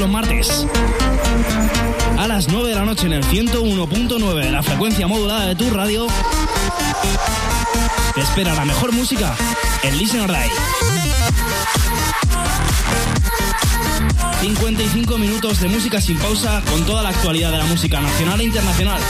los 0.00 0.08
martes. 0.08 0.66
A 2.18 2.26
las 2.26 2.48
9 2.48 2.70
de 2.70 2.74
la 2.74 2.84
noche 2.86 3.06
en 3.06 3.12
el 3.12 3.22
101.9 3.22 4.34
de 4.34 4.50
la 4.50 4.62
frecuencia 4.62 5.06
modulada 5.06 5.46
de 5.46 5.54
tu 5.54 5.68
radio. 5.68 6.06
Te 8.14 8.20
espera 8.22 8.54
la 8.54 8.64
mejor 8.64 8.92
música 8.92 9.36
en 9.82 9.98
Listen 9.98 10.22
or 10.22 10.30
Die. 10.30 10.50
55 14.40 15.18
minutos 15.18 15.60
de 15.60 15.68
música 15.68 16.00
sin 16.00 16.16
pausa 16.16 16.62
con 16.70 16.86
toda 16.86 17.02
la 17.02 17.10
actualidad 17.10 17.52
de 17.52 17.58
la 17.58 17.66
música 17.66 18.00
nacional 18.00 18.40
e 18.40 18.44
internacional. 18.44 19.00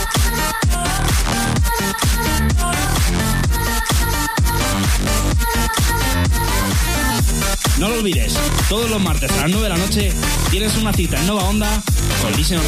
No 7.81 7.89
lo 7.89 7.95
olvides, 7.95 8.35
todos 8.69 8.91
los 8.91 9.01
martes 9.01 9.33
a 9.33 9.37
las 9.37 9.51
9 9.51 9.63
de 9.63 9.69
la 9.71 9.79
noche 9.79 10.13
tienes 10.51 10.77
una 10.77 10.93
cita 10.93 11.19
en 11.19 11.27
Nova 11.27 11.45
Onda 11.45 11.83
con 12.21 12.31
Listen 12.37 12.59
or 12.59 12.67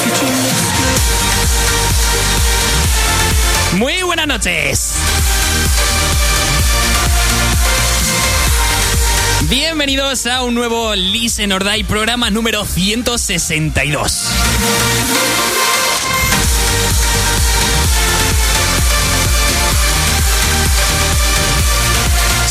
future 0.00 0.26
looks 0.26 0.70
good. 3.72 3.78
Muy 3.78 4.02
buenas 4.02 4.26
noches. 4.26 4.95
Bienvenidos 9.48 10.26
a 10.26 10.42
un 10.42 10.54
nuevo 10.54 10.96
Listen 10.96 11.52
or 11.52 11.62
Die 11.62 11.84
programa 11.84 12.30
número 12.30 12.64
162. 12.64 14.28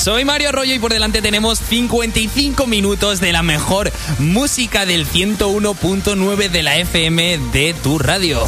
Soy 0.02 0.24
Mario 0.24 0.50
Arroyo 0.50 0.74
y 0.74 0.80
por 0.80 0.94
delante 0.94 1.22
tenemos 1.22 1.60
55 1.60 2.66
minutos 2.66 3.20
de 3.20 3.34
la 3.34 3.44
mejor 3.44 3.92
música 4.20 4.86
del 4.86 5.06
101.9 5.06 6.50
de 6.50 6.64
la 6.64 6.78
FM 6.78 7.40
de 7.52 7.74
tu 7.74 8.00
radio. 8.00 8.48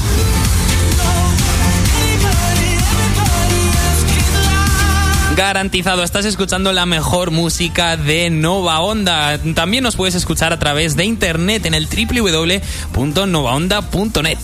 Garantizado, 5.38 6.04
estás 6.04 6.26
escuchando 6.26 6.74
la 6.74 6.86
mejor 6.88 7.30
música 7.30 7.96
de 7.96 8.32
Nova 8.32 8.80
Onda. 8.80 9.38
También 9.54 9.84
nos 9.84 9.96
puedes 9.96 10.16
escuchar 10.16 10.52
a 10.52 10.58
través 10.58 10.96
de 10.96 11.06
internet 11.06 11.68
en 11.68 11.76
el 11.76 11.88
www.novaonda.net. 11.88 14.40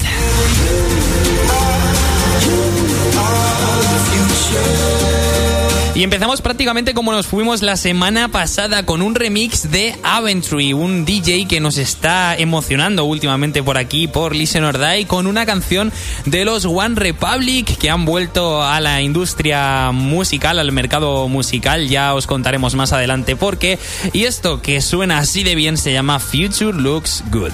Y 5.96 6.02
empezamos 6.02 6.42
prácticamente 6.42 6.96
como 6.96 7.12
nos 7.12 7.28
fuimos 7.28 7.62
la 7.62 7.78
semana 7.78 8.28
pasada 8.28 8.84
con 8.84 9.04
un 9.04 9.14
remix 9.14 9.70
de 9.70 9.96
Aventry, 10.02 10.74
un 10.74 11.06
DJ 11.06 11.46
que 11.48 11.59
nos 11.59 11.78
está 11.78 12.36
emocionando 12.36 13.06
últimamente 13.06 13.62
por 13.62 13.78
aquí, 13.78 14.08
por 14.08 14.36
Listen 14.36 14.64
or 14.64 14.80
Die, 14.80 15.06
con 15.06 15.28
una 15.28 15.46
canción 15.46 15.94
de 16.26 16.46
los 16.46 16.66
One 16.66 16.96
Republic 16.96 17.78
que 17.78 17.92
han 17.92 18.06
vuelto 18.06 18.64
a 18.64 18.80
la 18.80 19.04
industria 19.04 19.92
musical, 19.92 20.58
al 20.58 20.72
mercado 20.72 21.28
musical. 21.28 21.88
Ya 21.88 22.16
os 22.16 22.25
contaremos 22.25 22.74
más 22.74 22.92
adelante 22.92 23.36
por 23.36 23.60
qué. 23.60 23.78
Y 24.14 24.24
esto 24.24 24.64
que 24.64 24.81
suena 24.81 25.20
así 25.20 25.44
de 25.44 25.54
bien 25.54 25.78
se 25.78 25.94
llama 25.94 26.18
Future 26.18 26.74
Looks 26.74 27.24
Good. 27.30 27.54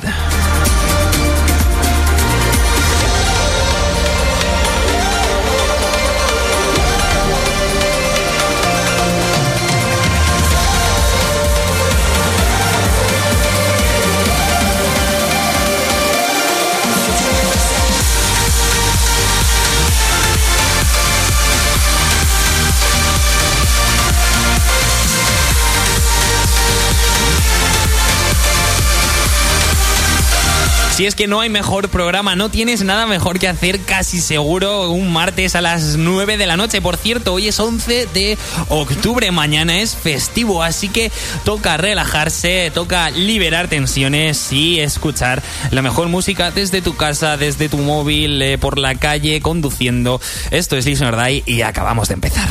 Es 31.09 31.15
que 31.15 31.25
no 31.25 31.41
hay 31.41 31.49
mejor 31.49 31.89
programa, 31.89 32.35
no 32.35 32.49
tienes 32.49 32.83
nada 32.83 33.07
mejor 33.07 33.39
que 33.39 33.47
hacer 33.47 33.79
casi 33.81 34.21
seguro 34.21 34.91
un 34.91 35.11
martes 35.11 35.55
a 35.55 35.61
las 35.61 35.97
9 35.97 36.37
de 36.37 36.45
la 36.45 36.55
noche. 36.55 36.81
Por 36.81 36.97
cierto, 36.97 37.33
hoy 37.33 37.47
es 37.47 37.59
11 37.59 38.05
de 38.13 38.37
octubre, 38.69 39.31
mañana 39.31 39.79
es 39.79 39.95
festivo, 39.95 40.61
así 40.61 40.87
que 40.87 41.11
toca 41.45 41.77
relajarse, 41.77 42.71
toca 42.75 43.09
liberar 43.09 43.69
tensiones 43.69 44.53
y 44.53 44.79
escuchar 44.79 45.41
la 45.71 45.81
mejor 45.81 46.09
música 46.09 46.51
desde 46.51 46.83
tu 46.83 46.95
casa, 46.95 47.37
desde 47.37 47.69
tu 47.69 47.79
móvil, 47.79 48.39
eh, 48.43 48.59
por 48.59 48.77
la 48.77 48.93
calle, 48.93 49.41
conduciendo. 49.41 50.21
Esto 50.51 50.77
es 50.77 50.85
Listen 50.85 51.07
or 51.07 51.23
Die 51.23 51.43
y 51.47 51.63
acabamos 51.63 52.09
de 52.09 52.13
empezar. 52.13 52.49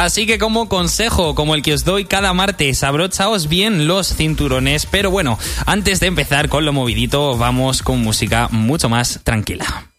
Así 0.00 0.24
que 0.24 0.38
como 0.38 0.66
consejo, 0.66 1.34
como 1.34 1.54
el 1.54 1.60
que 1.60 1.74
os 1.74 1.84
doy 1.84 2.06
cada 2.06 2.32
martes, 2.32 2.82
abrochaos 2.84 3.48
bien 3.48 3.86
los 3.86 4.14
cinturones. 4.14 4.86
Pero 4.86 5.10
bueno, 5.10 5.38
antes 5.66 6.00
de 6.00 6.06
empezar 6.06 6.48
con 6.48 6.64
lo 6.64 6.72
movidito, 6.72 7.36
vamos 7.36 7.82
con 7.82 8.00
música 8.00 8.48
mucho 8.50 8.88
más 8.88 9.20
tranquila. 9.24 9.90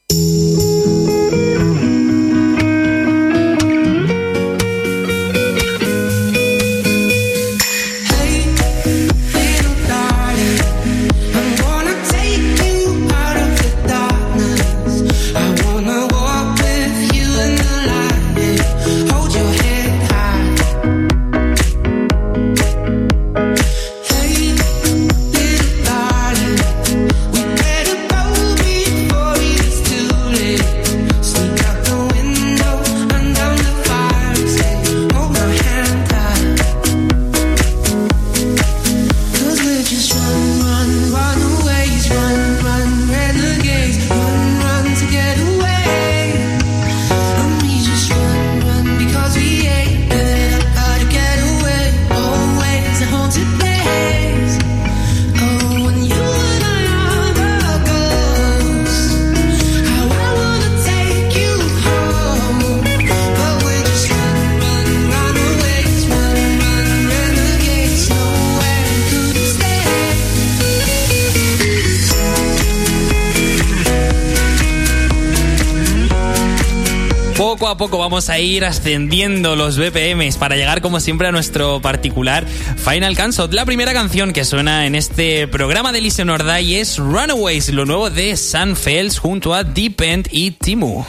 Poco 77.81 77.97
vamos 77.97 78.29
a 78.29 78.37
ir 78.37 78.63
ascendiendo 78.63 79.55
los 79.55 79.75
BPMs 79.75 80.37
para 80.37 80.55
llegar 80.55 80.81
como 80.81 80.99
siempre 80.99 81.27
a 81.27 81.31
nuestro 81.31 81.81
particular 81.81 82.45
Final 82.77 83.15
Cancel. 83.15 83.47
La 83.49 83.65
primera 83.65 83.91
canción 83.91 84.33
que 84.33 84.45
suena 84.45 84.85
en 84.85 84.93
este 84.93 85.47
programa 85.47 85.91
de 85.91 85.99
Listen 85.99 86.29
or 86.29 86.43
Die 86.43 86.79
es 86.79 86.99
Runaways, 86.99 87.69
lo 87.69 87.87
nuevo 87.87 88.11
de 88.11 88.37
Sun 88.37 88.75
Fels 88.75 89.17
junto 89.17 89.55
a 89.55 89.63
Deep 89.63 89.99
End 89.99 90.27
y 90.29 90.51
Timu. 90.51 91.03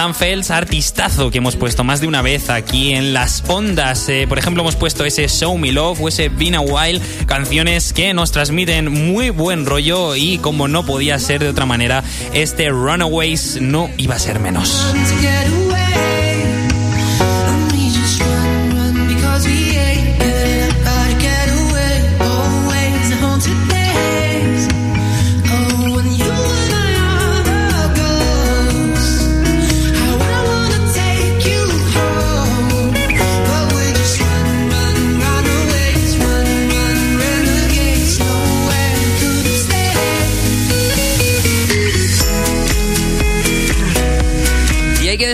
Here 0.00 0.32
in 0.32 0.38
this 0.38 0.50
Sam 0.50 0.50
Fels, 0.50 0.50
artistazo 0.50 1.30
que 1.30 1.38
hemos 1.38 1.56
puesto 1.56 1.84
más 1.84 2.00
de 2.00 2.06
una 2.06 2.22
vez 2.22 2.48
aquí 2.48 2.94
en 2.94 3.12
las 3.12 3.44
ondas. 3.48 4.08
Eh, 4.08 4.24
por 4.26 4.38
ejemplo, 4.38 4.62
hemos 4.62 4.74
puesto 4.74 5.04
ese 5.04 5.28
Show 5.28 5.58
Me 5.58 5.72
Love 5.72 6.00
o 6.00 6.08
ese 6.08 6.30
Been 6.30 6.54
a 6.54 6.60
While, 6.60 7.02
canciones 7.26 7.92
que 7.92 8.14
nos 8.14 8.32
transmiten 8.32 8.90
muy 8.90 9.28
buen 9.28 9.66
rollo 9.66 10.16
y 10.16 10.38
como 10.38 10.68
no 10.68 10.86
podía 10.86 11.18
ser 11.18 11.40
de 11.40 11.50
otra 11.50 11.66
manera, 11.66 12.02
este 12.32 12.70
Runaways 12.70 13.60
no 13.60 13.90
iba 13.98 14.14
a 14.14 14.18
ser 14.18 14.40
menos. 14.40 14.86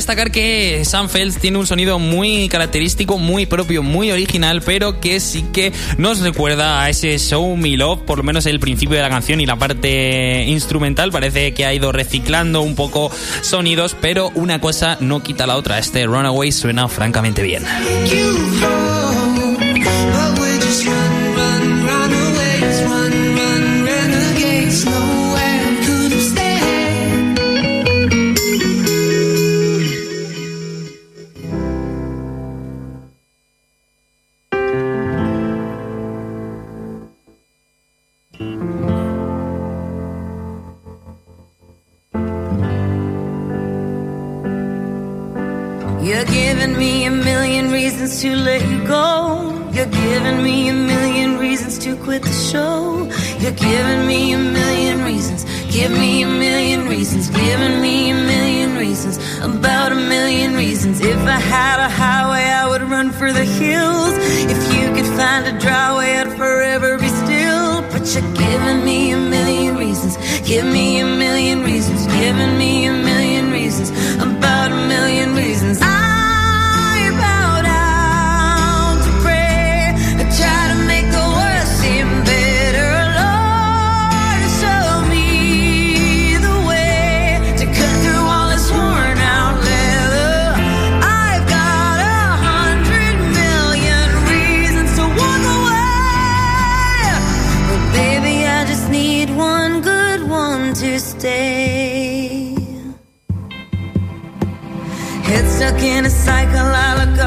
Destacar 0.06 0.30
que 0.30 0.84
Sam 0.84 1.08
Fels 1.08 1.38
tiene 1.38 1.58
un 1.58 1.66
sonido 1.66 1.98
muy 1.98 2.48
característico, 2.48 3.18
muy 3.18 3.44
propio, 3.44 3.82
muy 3.82 4.12
original, 4.12 4.62
pero 4.64 5.00
que 5.00 5.18
sí 5.18 5.46
que 5.52 5.72
nos 5.98 6.20
recuerda 6.20 6.80
a 6.80 6.88
ese 6.88 7.18
Show 7.18 7.56
Me 7.56 7.76
Love, 7.76 8.02
por 8.02 8.18
lo 8.18 8.22
menos 8.22 8.46
el 8.46 8.60
principio 8.60 8.94
de 8.94 9.02
la 9.02 9.08
canción 9.08 9.40
y 9.40 9.46
la 9.46 9.56
parte 9.56 10.44
instrumental. 10.44 11.10
Parece 11.10 11.52
que 11.54 11.66
ha 11.66 11.74
ido 11.74 11.90
reciclando 11.90 12.60
un 12.60 12.76
poco 12.76 13.10
sonidos, 13.42 13.96
pero 14.00 14.30
una 14.36 14.60
cosa 14.60 14.96
no 15.00 15.24
quita 15.24 15.44
la 15.44 15.56
otra. 15.56 15.80
Este 15.80 16.06
Runaway 16.06 16.52
suena 16.52 16.86
francamente 16.86 17.42
bien. 17.42 17.64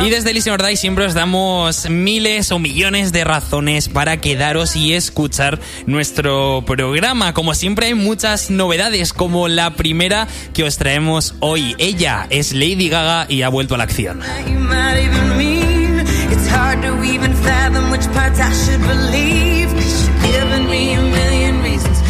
Y 0.10 0.12
desde 0.12 0.34
Listen 0.34 0.54
or 0.54 0.64
Die 0.64 0.76
siempre 0.76 1.06
os 1.06 1.14
damos 1.14 1.88
miles 1.88 2.52
o 2.52 2.58
millones 2.58 3.12
de 3.12 3.24
razones 3.24 3.90
para 3.90 4.18
quedaros 4.18 4.76
y 4.76 4.96
escuchar 4.96 5.60
nuestro 5.86 6.64
programa. 6.66 7.36
Como 7.36 7.54
siempre 7.54 7.86
hay 7.86 7.94
muchas 7.94 8.50
novedades, 8.50 9.14
como 9.14 9.48
la 9.48 9.76
primera 9.76 10.28
que 10.56 10.64
os 10.64 10.78
traemos 10.78 11.36
hoy. 11.42 11.76
Ella 11.78 12.26
es 12.32 12.54
Lady 12.54 12.90
Gaga 12.90 13.28
y 13.30 13.44
ha 13.44 13.50
vuelto 13.50 13.76
a 13.76 13.78
la 13.78 13.84
acción. 13.84 14.22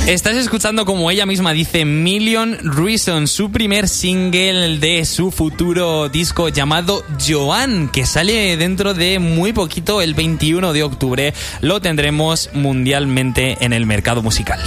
Estás 0.10 0.38
escuchando 0.38 0.86
como 0.86 1.12
ella 1.12 1.28
misma 1.28 1.54
dice 1.54 1.86
Million 1.86 2.58
Reasons, 2.64 3.30
su 3.30 3.52
primer 3.52 3.88
single 3.88 4.80
de 4.80 5.06
su 5.06 5.30
futuro 5.30 6.10
disco 6.10 6.50
llamado 6.50 7.04
Joan, 7.24 7.90
que 7.90 8.08
sale 8.08 8.58
dentro 8.58 8.96
de 8.96 9.20
muy 9.20 9.54
poquito, 9.54 10.02
el 10.02 10.16
21 10.16 10.74
de 10.74 10.82
octubre. 10.82 11.34
Lo 11.62 11.80
tendremos 11.80 12.50
mundialmente 12.54 13.64
en 13.64 13.72
el 13.72 13.86
mercado 13.86 14.24
musical. 14.24 14.60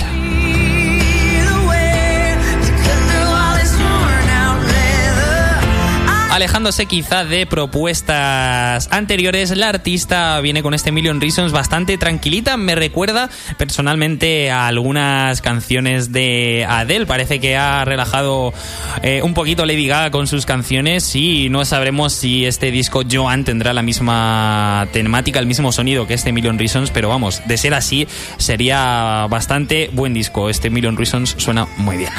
Alejándose 6.33 6.87
quizá 6.87 7.27
de 7.27 7.45
propuestas 7.45 8.89
anteriores, 8.91 9.55
la 9.55 9.69
artista 9.69 10.41
viene 10.41 10.63
con 10.63 10.73
este 10.73 10.91
Million 10.91 11.21
Reasons 11.21 11.53
bastante 11.53 11.99
tranquilita. 11.99 12.57
Me 12.57 12.75
recuerda 12.75 13.29
personalmente 13.59 14.51
a 14.51 14.67
algunas 14.67 15.43
canciones 15.43 16.11
de 16.11 16.65
Adele. 16.67 17.05
Parece 17.05 17.39
que 17.39 17.59
ha 17.59 17.85
relajado 17.85 18.55
eh, 19.03 19.21
un 19.23 19.35
poquito 19.35 19.67
Lady 19.67 19.87
Gaga 19.87 20.11
con 20.11 20.27
sus 20.27 20.47
canciones 20.47 21.15
y 21.15 21.51
no 21.51 21.67
sabremos 21.67 22.15
si 22.15 22.47
este 22.47 22.71
disco 22.71 23.03
Joan 23.09 23.45
tendrá 23.45 23.75
la 23.75 23.83
misma 23.83 24.89
temática, 24.91 25.39
el 25.39 25.47
mismo 25.47 25.71
sonido 25.71 26.07
que 26.07 26.15
este 26.15 26.33
Million 26.33 26.59
Reasons, 26.59 26.91
pero 26.91 27.11
vamos, 27.11 27.43
de 27.47 27.59
ser 27.59 27.75
así 27.75 28.09
sería 28.39 29.27
bastante 29.29 29.91
buen 29.93 30.15
disco. 30.15 30.49
Este 30.49 30.71
Million 30.71 30.97
Reasons 30.97 31.35
suena 31.37 31.67
muy 31.77 31.99
bien. 31.99 32.11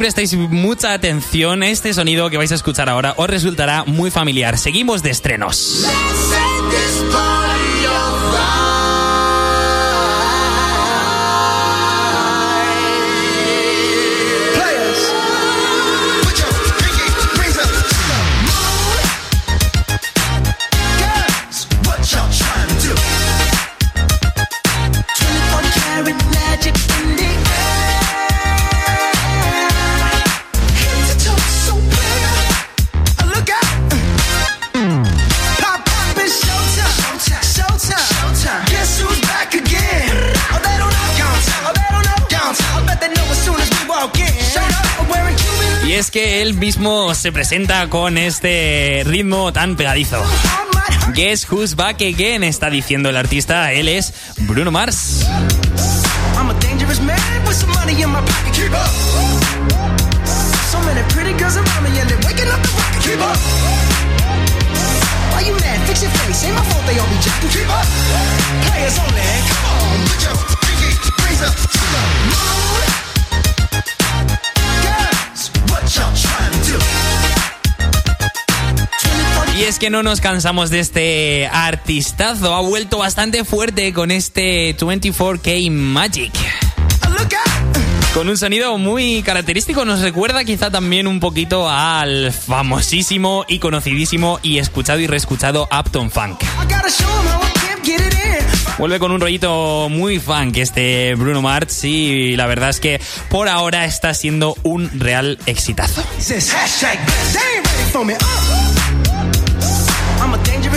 Prestáis 0.00 0.34
mucha 0.34 0.94
atención, 0.94 1.62
este 1.62 1.92
sonido 1.92 2.30
que 2.30 2.38
vais 2.38 2.50
a 2.52 2.54
escuchar 2.54 2.88
ahora 2.88 3.12
os 3.18 3.28
resultará 3.28 3.84
muy 3.84 4.10
familiar. 4.10 4.56
Seguimos 4.56 5.02
de 5.02 5.10
estrenos. 5.10 5.86
Que 46.10 46.42
él 46.42 46.54
mismo 46.54 47.14
se 47.14 47.32
presenta 47.32 47.88
con 47.88 48.18
este 48.18 49.02
ritmo 49.06 49.52
tan 49.52 49.76
pegadizo. 49.76 50.22
Guess 51.14 51.50
who's 51.50 51.76
back 51.76 51.96
again, 52.02 52.44
está 52.44 52.70
diciendo 52.70 53.08
el 53.08 53.16
artista. 53.16 53.72
Él 53.72 53.88
es 53.88 54.12
Bruno 54.38 54.70
Mars. 54.70 55.26
Y 79.60 79.64
es 79.64 79.78
que 79.78 79.90
no 79.90 80.02
nos 80.02 80.22
cansamos 80.22 80.70
de 80.70 80.80
este 80.80 81.46
artistazo. 81.52 82.54
Ha 82.54 82.62
vuelto 82.62 82.96
bastante 82.96 83.44
fuerte 83.44 83.92
con 83.92 84.10
este 84.10 84.74
24K 84.74 85.70
Magic. 85.70 86.32
Con 88.14 88.30
un 88.30 88.38
sonido 88.38 88.78
muy 88.78 89.22
característico, 89.22 89.84
nos 89.84 90.00
recuerda 90.00 90.44
quizá 90.44 90.70
también 90.70 91.06
un 91.06 91.20
poquito 91.20 91.68
al 91.68 92.32
famosísimo 92.32 93.44
y 93.48 93.58
conocidísimo 93.58 94.40
y 94.42 94.56
escuchado 94.56 94.98
y 94.98 95.06
reescuchado 95.06 95.68
Upton 95.70 96.10
Funk. 96.10 96.42
Vuelve 98.78 98.98
con 98.98 99.12
un 99.12 99.20
rollito 99.20 99.88
muy 99.90 100.18
funk 100.18 100.56
este 100.56 101.14
Bruno 101.16 101.42
Mars 101.42 101.84
y 101.84 102.34
la 102.34 102.46
verdad 102.46 102.70
es 102.70 102.80
que 102.80 102.98
por 103.28 103.46
ahora 103.46 103.84
está 103.84 104.14
siendo 104.14 104.56
un 104.62 104.98
real 104.98 105.38
exitazo. 105.44 106.02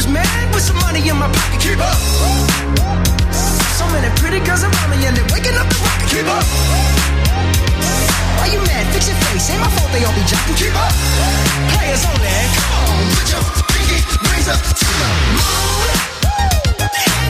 Dangerous 0.03 0.07
man 0.07 0.51
with 0.53 0.63
some 0.63 0.77
money 0.77 1.07
in 1.07 1.17
my 1.17 1.27
pocket. 1.27 1.59
Keep 1.61 1.79
up. 1.79 1.97
So 3.77 3.85
many 3.87 4.09
pretty 4.17 4.39
girls 4.45 4.63
around 4.63 4.89
me 4.91 5.05
and 5.05 5.15
they're 5.15 5.25
waking 5.33 5.55
up 5.55 5.67
the 5.67 5.77
rocket. 5.83 6.09
Keep 6.09 6.27
up. 6.27 6.43
Why 8.37 8.47
you 8.51 8.59
mad? 8.59 8.93
Fix 8.93 9.07
your 9.07 9.17
face. 9.17 9.49
Ain't 9.49 9.61
my 9.61 9.69
fault 9.69 9.91
they 9.91 10.03
all 10.03 10.13
be 10.13 10.23
jacking. 10.25 10.55
Keep 10.55 10.75
up. 10.75 10.93
Players 11.75 12.05
only. 12.05 12.27
Come 12.55 12.73
on, 12.83 13.05
put 13.15 13.27
your 13.31 13.43
pinky 13.71 13.97
rings 14.29 14.47
up 14.47 14.59
to 14.59 14.85
the 14.85 15.09
moon. 15.37 15.89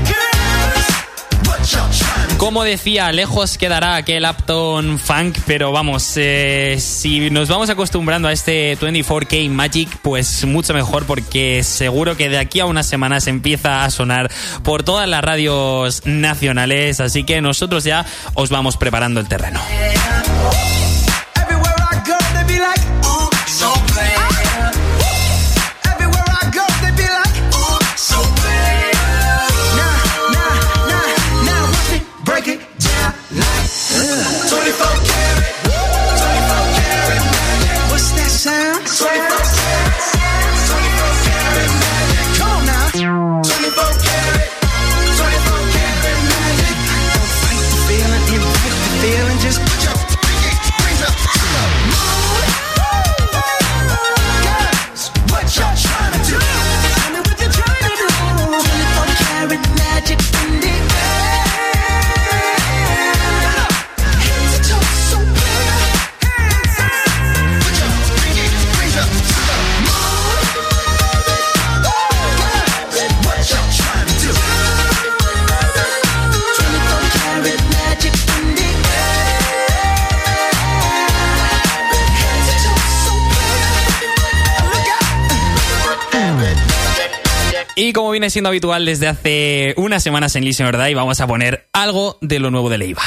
Girls, 0.10 0.88
what 1.48 1.62
y'all 1.72 1.90
trying 1.92 2.23
Como 2.44 2.66
decía, 2.66 3.10
lejos 3.14 3.58
quedará 3.58 3.96
aquel 3.96 4.26
Upton 4.26 5.00
Funk, 5.00 5.38
pero 5.48 5.72
vamos, 5.72 6.12
eh, 6.18 6.76
si 6.78 7.30
nos 7.30 7.48
vamos 7.48 7.70
acostumbrando 7.70 8.28
a 8.28 8.34
este 8.34 8.78
24K 8.78 9.50
Magic, 9.50 9.88
pues 10.02 10.44
mucho 10.44 10.74
mejor 10.74 11.06
porque 11.06 11.64
seguro 11.64 12.18
que 12.18 12.28
de 12.28 12.38
aquí 12.38 12.60
a 12.60 12.66
unas 12.66 12.86
semanas 12.86 13.28
empieza 13.28 13.86
a 13.86 13.90
sonar 13.92 14.30
por 14.62 14.84
todas 14.84 15.08
las 15.08 15.24
radios 15.24 16.06
nacionales, 16.06 17.00
así 17.00 17.24
que 17.24 17.40
nosotros 17.40 17.86
ya 17.86 18.06
os 18.34 18.50
vamos 18.50 18.76
preparando 18.76 19.22
el 19.22 19.30
terreno. 19.30 19.62
Siendo 88.34 88.50
habitual 88.50 88.84
desde 88.84 89.08
hace 89.08 89.76
unas 89.78 90.02
semanas 90.02 90.36
en 90.36 90.44
Listen 90.44 90.66
or 90.66 90.84
Die, 90.84 90.96
vamos 90.96 91.22
a 91.22 91.28
poner 91.28 91.68
algo 91.72 92.18
de 92.22 92.40
lo 92.40 92.50
nuevo 92.50 92.70
de 92.70 92.80
Leiva. 92.80 93.04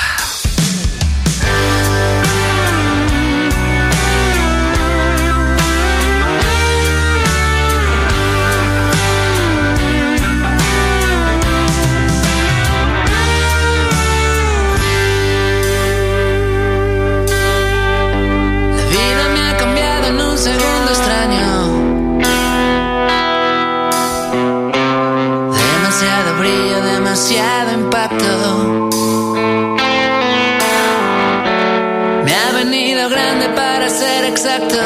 Me 32.25 32.33
ha 32.35 32.53
venido 32.53 33.09
grande 33.09 33.49
para 33.51 33.89
ser 33.89 34.25
exacto. 34.25 34.79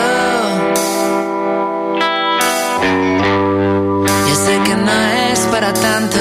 Ya 4.29 4.35
sé 4.35 4.55
que 4.65 4.75
no 4.75 4.99
es 5.31 5.41
para 5.53 5.73
tanto. 5.73 6.20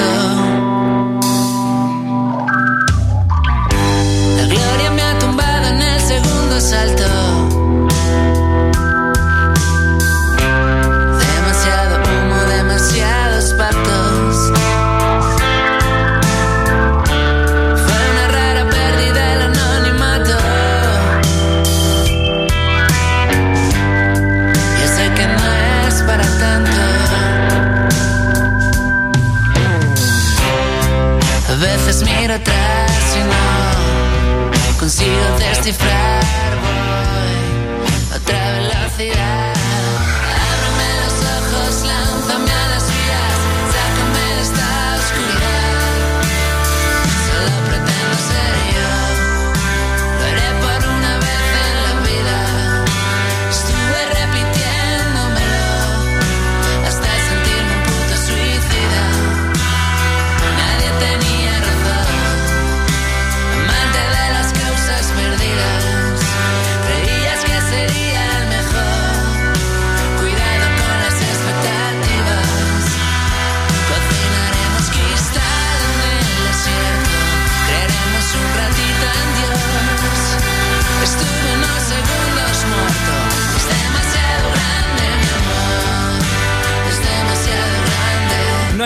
frei. 35.78 36.09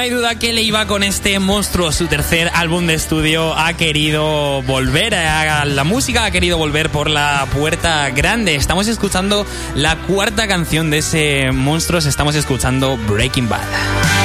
Hay 0.04 0.11
duda 0.11 0.38
que 0.38 0.52
le 0.52 0.61
iba 0.61 0.87
con 0.87 1.02
este 1.02 1.38
monstruo, 1.38 1.90
su 1.90 2.08
tercer 2.08 2.50
álbum 2.52 2.87
de 2.87 2.92
estudio, 2.92 3.56
ha 3.56 3.73
querido 3.73 4.61
volver 4.61 5.14
a 5.14 5.64
la 5.64 5.82
música, 5.82 6.26
ha 6.26 6.30
querido 6.30 6.58
volver 6.58 6.90
por 6.90 7.08
la 7.08 7.46
puerta 7.54 8.11
grande. 8.11 8.54
Estamos 8.54 8.87
escuchando 8.87 9.46
la 9.75 9.96
cuarta 9.96 10.46
canción 10.46 10.90
de 10.90 10.99
ese 10.99 11.52
monstruo, 11.52 12.00
estamos 12.00 12.34
escuchando 12.34 12.99
Breaking 13.08 13.49
Bad. 13.49 14.24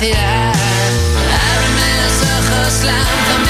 Velocidad. 0.00 0.52
Ábreme 1.54 1.88
los 2.02 2.16
ojos, 2.22 3.45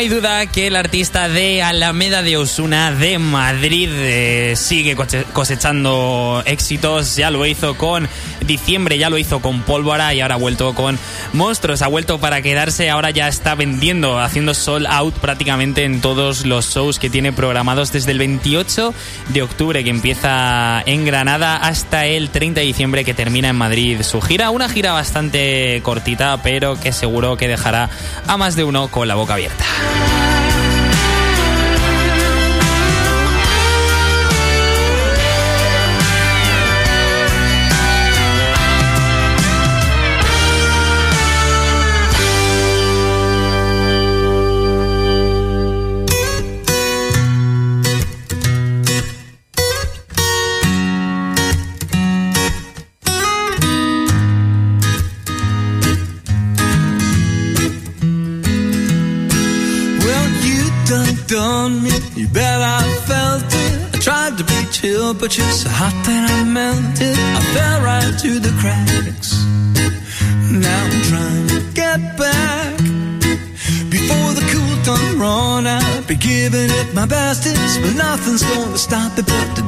hay 0.00 0.08
duda 0.08 0.46
que 0.46 0.68
el 0.68 0.76
artista 0.76 1.28
de 1.28 1.62
Alameda 1.62 2.22
de 2.22 2.38
Osuna 2.38 2.90
de 2.90 3.18
Madrid 3.18 3.90
eh, 3.92 4.54
sigue 4.56 4.96
cosechando 4.96 6.42
éxitos. 6.46 7.16
Ya 7.16 7.30
lo 7.30 7.44
hizo 7.44 7.76
con 7.76 8.08
diciembre, 8.46 8.96
ya 8.96 9.10
lo 9.10 9.18
hizo 9.18 9.40
con 9.40 9.60
Pólvora 9.60 10.14
y 10.14 10.22
ahora 10.22 10.36
ha 10.36 10.38
vuelto 10.38 10.74
con 10.74 10.98
Monstruos. 11.34 11.82
Ha 11.82 11.86
vuelto 11.86 12.18
para 12.18 12.40
quedarse, 12.40 12.88
ahora 12.88 13.10
ya 13.10 13.28
está 13.28 13.54
vendiendo, 13.54 14.18
haciendo 14.18 14.54
sold 14.54 14.86
out 14.86 15.14
prácticamente 15.16 15.84
en 15.84 16.00
todos 16.00 16.46
los 16.46 16.74
shows 16.74 16.98
que 16.98 17.10
tiene 17.10 17.34
programados 17.34 17.92
desde 17.92 18.12
el 18.12 18.18
28 18.20 18.94
de 19.28 19.42
octubre 19.42 19.84
que 19.84 19.90
empieza 19.90 20.82
en 20.86 21.04
Granada 21.04 21.56
hasta 21.56 22.06
el 22.06 22.30
30 22.30 22.60
de 22.60 22.66
diciembre 22.66 23.04
que 23.04 23.12
termina 23.12 23.50
en 23.50 23.56
Madrid 23.56 24.00
su 24.00 24.22
gira. 24.22 24.48
Una 24.48 24.70
gira 24.70 24.92
bastante 24.92 25.82
cortita, 25.82 26.42
pero 26.42 26.80
que 26.80 26.90
seguro 26.92 27.36
que 27.36 27.48
dejará 27.48 27.90
a 28.26 28.38
más 28.38 28.56
de 28.56 28.64
uno 28.64 28.88
con 28.88 29.06
la 29.06 29.14
boca 29.14 29.34
abierta. 29.34 29.66
Thank 29.92 30.24
you. 30.24 30.29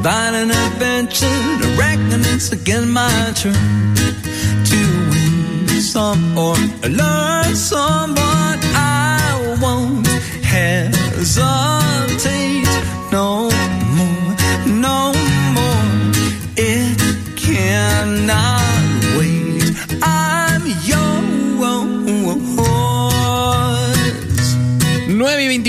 Divine 0.03 0.35
intervention. 0.35 1.29
I 1.29 1.77
reckon 1.79 2.21
it's 2.35 2.51
again 2.51 2.91
my 2.91 3.33
turn 3.37 3.55
to 4.65 4.79
win 5.11 5.69
some 5.81 6.37
or 6.37 6.57
learn 6.89 7.55
some, 7.55 8.15
but 8.15 8.59
I 8.75 9.59
won't 9.63 10.09
hesitate 10.43 12.12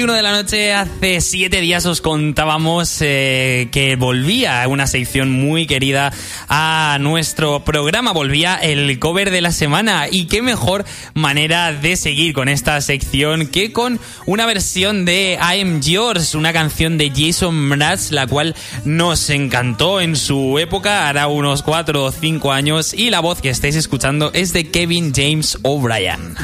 21 0.03 0.17
de 0.17 0.21
la 0.21 0.31
noche, 0.33 0.73
hace 0.73 1.21
7 1.21 1.61
días 1.61 1.85
os 1.85 2.01
contábamos 2.01 2.97
eh, 2.99 3.69
que 3.71 3.95
volvía 3.95 4.67
una 4.67 4.85
sección 4.85 5.31
muy 5.31 5.65
querida 5.65 6.11
a 6.49 6.97
nuestro 6.99 7.63
programa, 7.63 8.11
volvía 8.11 8.55
el 8.55 8.99
cover 8.99 9.31
de 9.31 9.39
la 9.39 9.53
semana. 9.53 10.07
Y 10.11 10.25
qué 10.25 10.41
mejor 10.41 10.83
manera 11.13 11.71
de 11.71 11.95
seguir 11.95 12.33
con 12.33 12.49
esta 12.49 12.81
sección 12.81 13.47
que 13.47 13.71
con 13.71 13.97
una 14.25 14.45
versión 14.45 15.05
de 15.05 15.39
I 15.39 15.61
Am 15.61 15.79
Yours, 15.79 16.35
una 16.35 16.51
canción 16.51 16.97
de 16.97 17.09
Jason 17.15 17.55
Mraz, 17.55 18.11
la 18.11 18.27
cual 18.27 18.55
nos 18.83 19.29
encantó 19.29 20.01
en 20.01 20.17
su 20.17 20.59
época, 20.59 21.07
hará 21.07 21.27
unos 21.27 21.63
4 21.63 22.03
o 22.03 22.11
5 22.11 22.51
años 22.51 22.93
y 22.93 23.09
la 23.09 23.21
voz 23.21 23.39
que 23.39 23.49
estáis 23.49 23.77
escuchando 23.77 24.31
es 24.33 24.51
de 24.51 24.69
Kevin 24.69 25.13
James 25.15 25.57
O'Brien. 25.61 26.35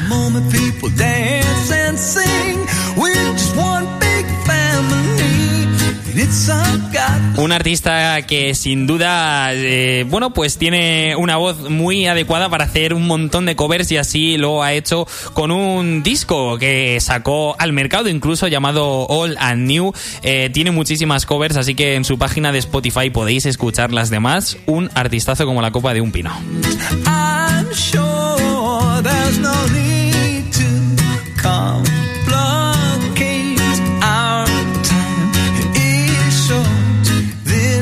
Un 7.36 7.52
artista 7.52 8.20
que 8.26 8.54
sin 8.54 8.86
duda, 8.86 9.54
eh, 9.54 10.04
bueno, 10.06 10.34
pues 10.34 10.58
tiene 10.58 11.16
una 11.16 11.36
voz 11.36 11.70
muy 11.70 12.06
adecuada 12.06 12.50
para 12.50 12.64
hacer 12.64 12.92
un 12.92 13.06
montón 13.06 13.46
de 13.46 13.56
covers 13.56 13.90
y 13.92 13.96
así 13.96 14.36
lo 14.36 14.62
ha 14.62 14.74
hecho 14.74 15.06
con 15.32 15.50
un 15.50 16.02
disco 16.02 16.58
que 16.58 16.98
sacó 17.00 17.56
al 17.58 17.72
mercado 17.72 18.08
incluso 18.08 18.46
llamado 18.48 19.06
All 19.06 19.36
and 19.40 19.66
New. 19.66 19.92
Eh, 20.22 20.50
tiene 20.52 20.70
muchísimas 20.70 21.24
covers, 21.24 21.56
así 21.56 21.74
que 21.74 21.94
en 21.94 22.04
su 22.04 22.18
página 22.18 22.52
de 22.52 22.58
Spotify 22.58 23.08
podéis 23.08 23.46
escuchar 23.46 23.92
las 23.92 24.10
demás. 24.10 24.58
Un 24.66 24.90
artistazo 24.94 25.46
como 25.46 25.62
la 25.62 25.70
copa 25.70 25.94
de 25.94 26.02
un 26.02 26.12
pino. 26.12 26.30
I'm 27.06 27.72
sure 27.72 28.20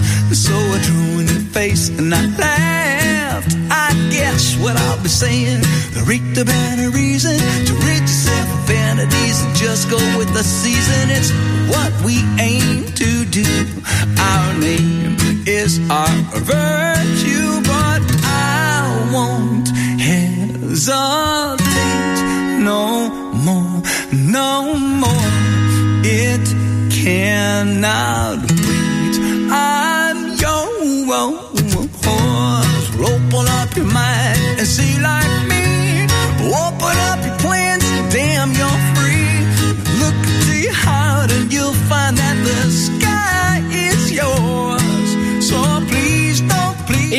So 0.00 0.54
I 0.54 0.80
drew 0.82 1.20
in 1.20 1.26
your 1.26 1.44
face 1.52 1.88
and 1.90 2.14
I 2.14 2.24
laughed. 2.38 3.54
I 3.70 3.92
guess 4.10 4.56
what 4.56 4.76
I'll 4.76 5.02
be 5.02 5.08
saying. 5.08 5.60
There 5.92 6.10
ain't 6.10 6.38
a 6.38 6.44
better 6.44 6.88
reason 6.90 7.36
to 7.36 7.72
rid 7.86 8.00
yourself 8.00 8.48
of 8.48 8.66
vanities 8.66 9.44
and 9.44 9.54
just 9.54 9.90
go 9.90 9.98
with 10.16 10.32
the 10.32 10.42
season. 10.42 11.10
It's 11.10 11.30
what 11.68 11.92
we 12.04 12.24
aim 12.40 12.86
to 12.86 13.24
do. 13.26 13.44
Our 14.18 14.54
name 14.58 15.16
is 15.46 15.78
our 15.90 16.16
virtue, 16.40 17.60
but 17.68 18.02
I 18.24 19.10
won't 19.12 19.68
hesitate 20.00 20.92
no 22.60 23.10
more, 23.34 23.82
no 24.12 24.74
more. 24.74 25.30
It 26.04 26.46
cannot 26.90 28.61
your 33.76 33.86
mind 33.86 34.58
and 34.58 34.66
see 34.66 34.98
like 35.00 35.48
me. 35.48 35.61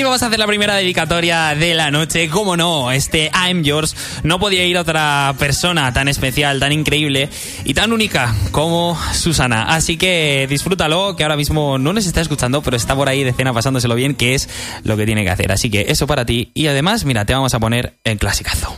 Vamos 0.04 0.22
a 0.22 0.28
hacer 0.28 0.38
la 0.38 0.48
primera 0.48 0.76
dedicatoria 0.76 1.56
de 1.56 1.74
la 1.74 1.90
noche. 1.90 2.28
Cómo 2.28 2.58
no, 2.58 2.92
este 2.92 3.32
I'm 3.34 3.64
Yours 3.64 3.96
no 4.24 4.38
podía 4.38 4.66
ir 4.66 4.78
otra 4.78 5.34
persona 5.40 5.94
tan 5.94 6.10
especial, 6.10 6.60
tan 6.60 6.74
increíble 6.74 7.30
y 7.64 7.74
tan 7.74 7.94
única 7.94 8.36
como 8.52 9.00
Susana. 9.14 9.64
Así 9.64 9.98
que 9.98 10.46
disfrútalo, 10.50 11.16
que 11.16 11.24
ahora 11.24 11.38
mismo 11.38 11.78
no 11.78 11.94
nos 11.94 12.06
está 12.06 12.20
escuchando, 12.20 12.62
pero 12.62 12.76
está 12.76 12.96
por 12.96 13.08
ahí 13.08 13.24
de 13.24 13.32
cena 13.32 13.54
pasándoselo 13.54 13.96
bien, 13.96 14.14
que 14.14 14.36
es 14.36 14.50
lo 14.84 14.98
que 14.98 15.06
tiene 15.06 15.24
que 15.24 15.30
hacer. 15.30 15.54
Así 15.54 15.70
que 15.70 15.86
eso 15.88 16.06
para 16.06 16.26
ti. 16.26 16.52
Y 16.54 16.68
además, 16.68 17.06
mira, 17.06 17.24
te 17.24 17.34
vamos 17.34 17.54
a 17.54 17.60
poner 17.60 17.94
el 18.04 18.18
clasicazo. 18.18 18.76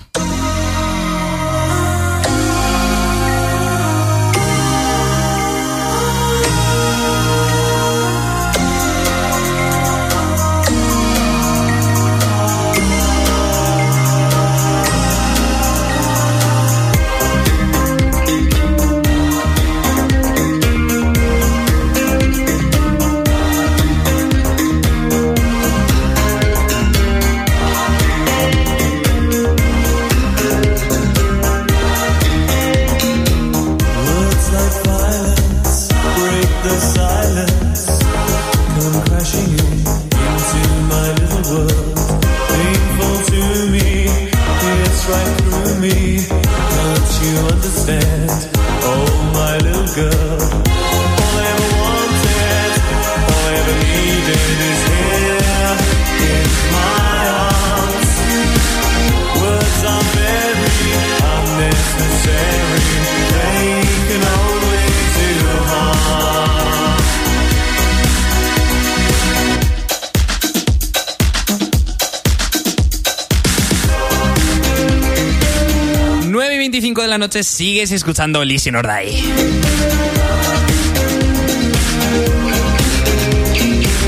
La 77.16 77.20
noche 77.20 77.46
sigues 77.46 77.94
escuchando 77.94 78.44
Listen 78.44 78.76
or 78.76 78.86
Die. 78.86 79.24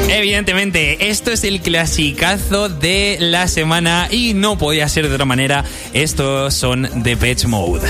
Evidentemente, 0.09 1.09
esto 1.09 1.31
es 1.31 1.45
el 1.45 1.61
clasicazo 1.61 2.67
de 2.67 3.15
la 3.21 3.47
semana 3.47 4.09
y 4.11 4.33
no 4.33 4.57
podía 4.57 4.89
ser 4.89 5.07
de 5.07 5.13
otra 5.13 5.23
manera. 5.23 5.63
Estos 5.93 6.53
son 6.53 6.89
The 7.01 7.15
Pitch 7.15 7.45
Mode. 7.45 7.87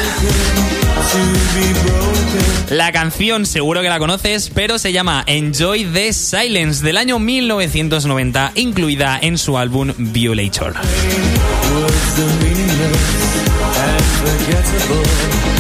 La 2.69 2.91
canción 2.91 3.47
seguro 3.47 3.81
que 3.81 3.89
la 3.89 3.97
conoces, 3.97 4.51
pero 4.53 4.77
se 4.77 4.91
llama 4.91 5.23
Enjoy 5.25 5.85
the 5.85 6.13
Silence 6.13 6.85
del 6.85 6.97
año 6.97 7.17
1990, 7.17 8.51
incluida 8.53 9.17
en 9.19 9.39
su 9.39 9.57
álbum 9.57 9.93
Violator. 9.97 10.75
unforgettable 14.49 15.56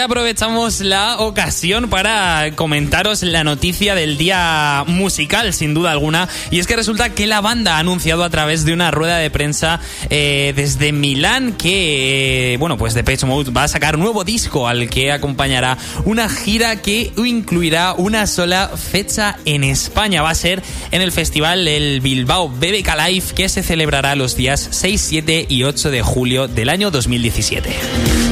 aprovechamos 0.00 0.80
la 0.80 1.18
ocasión 1.18 1.88
para 1.88 2.52
comentaros 2.54 3.22
la 3.22 3.44
noticia 3.44 3.94
del 3.94 4.16
día 4.16 4.84
musical, 4.86 5.52
sin 5.52 5.74
duda 5.74 5.92
alguna. 5.92 6.28
Y 6.50 6.58
es 6.58 6.66
que 6.66 6.76
resulta 6.76 7.10
que 7.10 7.26
la 7.26 7.40
banda 7.40 7.76
ha 7.76 7.78
anunciado 7.78 8.24
a 8.24 8.30
través 8.30 8.64
de 8.64 8.72
una 8.72 8.90
rueda 8.90 9.18
de 9.18 9.30
prensa 9.30 9.80
eh, 10.08 10.52
desde 10.56 10.92
Milán 10.92 11.52
que, 11.52 12.54
eh, 12.54 12.56
bueno, 12.56 12.78
pues 12.78 12.94
Depeche 12.94 13.26
Mode 13.26 13.50
va 13.50 13.64
a 13.64 13.68
sacar 13.68 13.98
nuevo 13.98 14.24
disco 14.24 14.68
al 14.68 14.88
que 14.88 15.12
acompañará 15.12 15.76
una 16.04 16.28
gira 16.28 16.76
que 16.76 17.12
incluirá 17.16 17.92
una 17.94 18.26
sola 18.26 18.70
fecha 18.76 19.38
en 19.44 19.64
España. 19.64 20.22
Va 20.22 20.30
a 20.30 20.34
ser 20.34 20.62
en 20.90 21.02
el 21.02 21.12
festival 21.12 21.68
el 21.68 22.00
Bilbao 22.00 22.48
BBK 22.48 22.90
Live 23.06 23.26
que 23.34 23.48
se 23.48 23.62
celebrará 23.62 24.14
los 24.14 24.36
días 24.36 24.68
6, 24.70 25.00
7 25.00 25.46
y 25.48 25.64
8 25.64 25.90
de 25.90 26.02
julio 26.02 26.48
del 26.48 26.68
año 26.68 26.90
2017. 26.90 28.29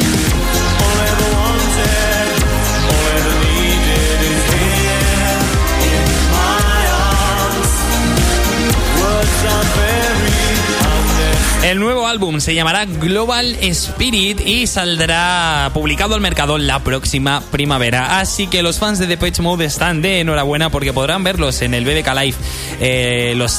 Álbum 12.08 12.40
se 12.40 12.54
llamará 12.54 12.86
Global 12.86 13.56
Spirit 13.60 14.40
y 14.40 14.66
saldrá 14.66 15.70
publicado 15.74 16.14
al 16.14 16.20
mercado 16.22 16.56
la 16.56 16.78
próxima 16.82 17.42
primavera. 17.50 18.18
Así 18.18 18.46
que 18.46 18.62
los 18.62 18.78
fans 18.78 18.98
de 18.98 19.06
Depeche 19.06 19.42
Mode 19.42 19.66
están 19.66 20.00
de 20.00 20.20
enhorabuena 20.20 20.70
porque 20.70 20.92
podrán 20.92 21.22
verlos 21.22 21.60
en 21.60 21.74
el 21.74 21.84
BBK 21.84 22.14
Live 22.14 22.36
eh, 22.80 23.34
los, 23.36 23.58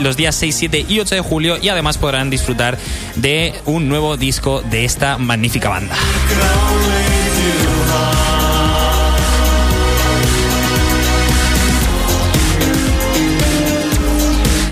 los 0.00 0.16
días 0.16 0.34
6, 0.36 0.54
7 0.54 0.86
y 0.88 1.00
8 1.00 1.14
de 1.14 1.20
julio 1.22 1.56
y 1.60 1.70
además 1.70 1.96
podrán 1.96 2.28
disfrutar 2.28 2.76
de 3.16 3.54
un 3.64 3.88
nuevo 3.88 4.16
disco 4.16 4.62
de 4.62 4.84
esta 4.84 5.16
magnífica 5.16 5.70
banda. 5.70 5.96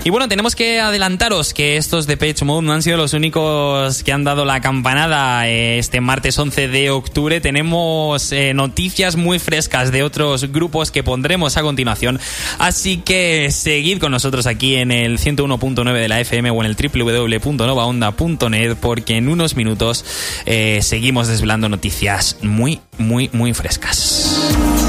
Y 0.09 0.11
bueno, 0.11 0.27
tenemos 0.27 0.55
que 0.55 0.79
adelantaros 0.79 1.53
que 1.53 1.77
estos 1.77 2.07
de 2.07 2.17
Page 2.17 2.43
Mode 2.43 2.65
no 2.65 2.73
han 2.73 2.81
sido 2.81 2.97
los 2.97 3.13
únicos 3.13 4.01
que 4.01 4.11
han 4.11 4.23
dado 4.23 4.43
la 4.43 4.59
campanada 4.59 5.47
eh, 5.47 5.77
este 5.77 6.01
martes 6.01 6.39
11 6.39 6.67
de 6.67 6.89
octubre. 6.89 7.39
Tenemos 7.41 8.31
eh, 8.31 8.55
noticias 8.55 9.17
muy 9.17 9.37
frescas 9.37 9.91
de 9.91 10.01
otros 10.01 10.51
grupos 10.51 10.89
que 10.89 11.03
pondremos 11.03 11.57
a 11.57 11.61
continuación. 11.61 12.19
Así 12.57 12.97
que 12.97 13.51
seguid 13.51 13.99
con 13.99 14.11
nosotros 14.11 14.47
aquí 14.47 14.77
en 14.77 14.91
el 14.91 15.19
101.9 15.19 15.93
de 15.93 16.07
la 16.07 16.19
FM 16.21 16.49
o 16.49 16.63
en 16.63 16.71
el 16.71 16.75
www.novaonda.net 16.75 18.77
porque 18.81 19.15
en 19.15 19.29
unos 19.29 19.55
minutos 19.55 20.03
eh, 20.47 20.79
seguimos 20.81 21.27
desvelando 21.27 21.69
noticias 21.69 22.37
muy, 22.41 22.79
muy, 22.97 23.29
muy 23.31 23.53
frescas. 23.53 24.88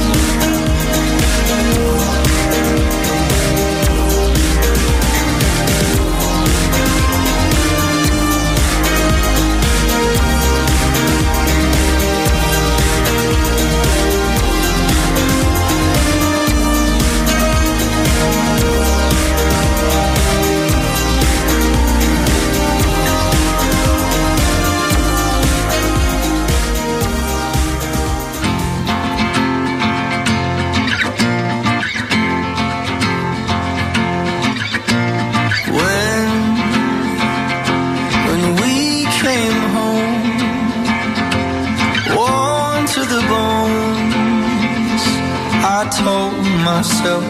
Myself 46.81 47.25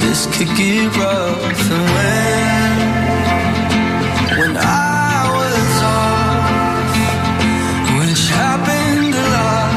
this 0.00 0.20
could 0.34 0.50
get 0.56 0.96
rough. 0.96 1.70
And 1.76 1.86
when, 1.94 2.76
when 4.40 4.54
I 4.56 5.16
was 5.36 5.72
off, 6.00 6.90
which 7.98 8.22
happened 8.42 9.12
a 9.12 9.26
lot, 9.36 9.72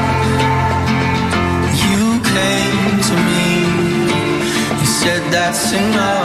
you 1.84 2.04
came 2.32 2.90
to 3.08 3.14
me 3.28 3.46
and 4.78 4.88
said 5.00 5.22
that's 5.30 5.66
enough. 5.72 6.21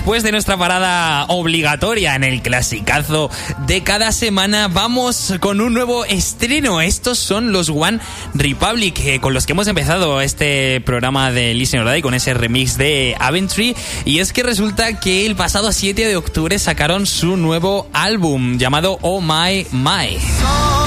Después 0.00 0.22
de 0.22 0.32
nuestra 0.32 0.56
parada 0.56 1.26
obligatoria 1.28 2.14
en 2.14 2.24
el 2.24 2.40
clasicazo 2.40 3.30
de 3.66 3.82
cada 3.82 4.12
semana, 4.12 4.66
vamos 4.68 5.34
con 5.40 5.60
un 5.60 5.74
nuevo 5.74 6.06
estreno. 6.06 6.80
Estos 6.80 7.18
son 7.18 7.52
los 7.52 7.68
One 7.68 8.00
Republic, 8.32 8.98
eh, 9.04 9.20
con 9.20 9.34
los 9.34 9.44
que 9.44 9.52
hemos 9.52 9.68
empezado 9.68 10.22
este 10.22 10.80
programa 10.86 11.30
de 11.32 11.52
Listen 11.52 11.80
or 11.80 11.92
Die, 11.92 12.00
con 12.00 12.14
ese 12.14 12.32
remix 12.32 12.78
de 12.78 13.14
Aventry. 13.20 13.76
Y 14.06 14.20
es 14.20 14.32
que 14.32 14.42
resulta 14.42 14.98
que 14.98 15.26
el 15.26 15.36
pasado 15.36 15.70
7 15.70 16.06
de 16.06 16.16
octubre 16.16 16.58
sacaron 16.58 17.04
su 17.04 17.36
nuevo 17.36 17.86
álbum 17.92 18.56
llamado 18.56 18.96
Oh 19.02 19.20
My 19.20 19.66
My. 19.70 20.79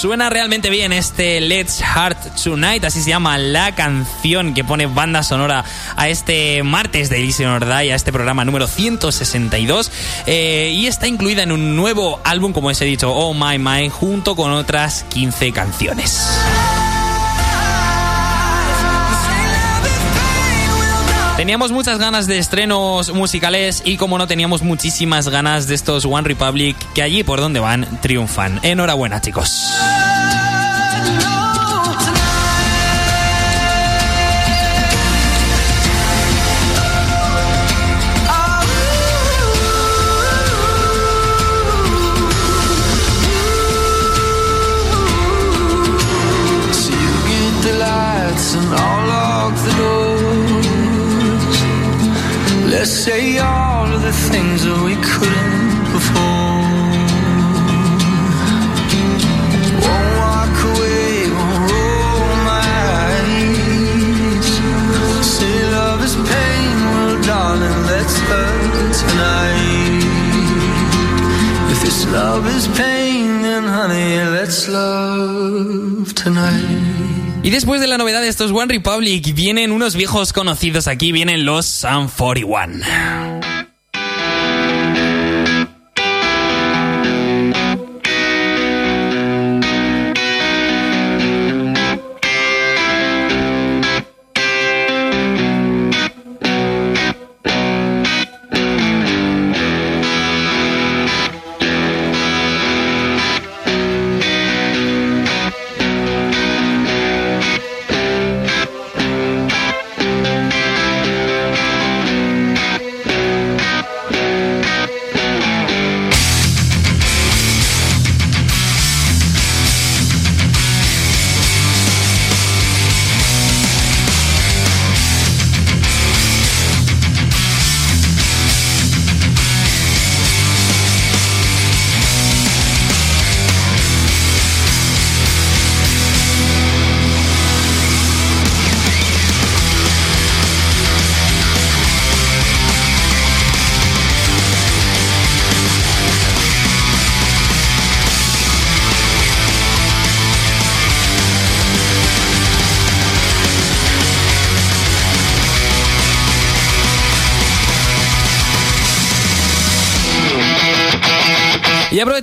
Suena 0.00 0.30
realmente 0.30 0.70
bien 0.70 0.94
este 0.94 1.42
Let's 1.42 1.82
Heart 1.82 2.42
Tonight, 2.42 2.82
así 2.86 3.02
se 3.02 3.10
llama 3.10 3.36
la 3.36 3.74
canción 3.74 4.54
que 4.54 4.64
pone 4.64 4.86
banda 4.86 5.22
sonora 5.22 5.62
a 5.94 6.08
este 6.08 6.62
martes 6.62 7.10
de 7.10 7.18
Listen 7.18 7.48
or 7.48 7.62
a 7.64 7.82
este 7.82 8.10
programa 8.10 8.46
número 8.46 8.66
162. 8.66 9.92
eh, 10.24 10.72
y 10.74 10.86
está 10.86 11.06
incluida 11.06 11.42
en 11.42 11.52
un 11.52 11.76
nuevo 11.76 12.18
álbum, 12.24 12.54
como 12.54 12.68
os 12.68 12.80
he 12.80 12.86
dicho, 12.86 13.12
Oh 13.12 13.34
My 13.34 13.58
My, 13.58 13.90
junto 13.90 14.34
con 14.34 14.52
otras 14.52 15.04
15 15.10 15.52
canciones. 15.52 16.18
Teníamos 21.50 21.72
muchas 21.72 21.98
ganas 21.98 22.28
de 22.28 22.38
estrenos 22.38 23.12
musicales 23.12 23.82
y 23.84 23.96
como 23.96 24.18
no 24.18 24.28
teníamos 24.28 24.62
muchísimas 24.62 25.28
ganas 25.28 25.66
de 25.66 25.74
estos 25.74 26.04
One 26.04 26.22
Republic 26.22 26.76
que 26.94 27.02
allí 27.02 27.24
por 27.24 27.40
donde 27.40 27.58
van 27.58 27.88
triunfan. 28.00 28.60
Enhorabuena 28.62 29.20
chicos. 29.20 29.68
Let's 52.80 53.04
say 53.04 53.36
all 53.36 53.92
of 53.92 54.00
the 54.00 54.12
things 54.32 54.64
that 54.64 54.80
we 54.82 54.94
couldn't 54.96 55.84
before. 55.92 56.64
Won't 59.84 60.10
walk 60.24 60.56
away, 60.70 61.28
won't 61.28 61.60
roll 61.68 62.36
my 62.48 62.64
eyes. 63.04 64.48
Say 65.28 65.56
love 65.76 66.00
is 66.08 66.16
pain, 66.32 66.76
well 66.94 67.16
darling, 67.20 67.80
let's 67.92 68.16
hurt 68.30 68.94
tonight. 69.02 70.04
If 71.72 71.78
this 71.84 72.00
love 72.10 72.46
is 72.46 72.66
pain, 72.78 73.42
then 73.42 73.64
honey, 73.64 74.24
let's 74.24 74.68
love 74.70 76.14
tonight. 76.14 77.09
Y 77.42 77.50
después 77.50 77.80
de 77.80 77.86
la 77.86 77.96
novedad 77.96 78.20
de 78.20 78.28
estos 78.28 78.52
One 78.52 78.74
Republic, 78.74 79.34
vienen 79.34 79.72
unos 79.72 79.96
viejos 79.96 80.32
conocidos 80.32 80.86
aquí, 80.86 81.10
vienen 81.10 81.46
los 81.46 81.64
Sun 81.64 82.08
41. 82.08 83.39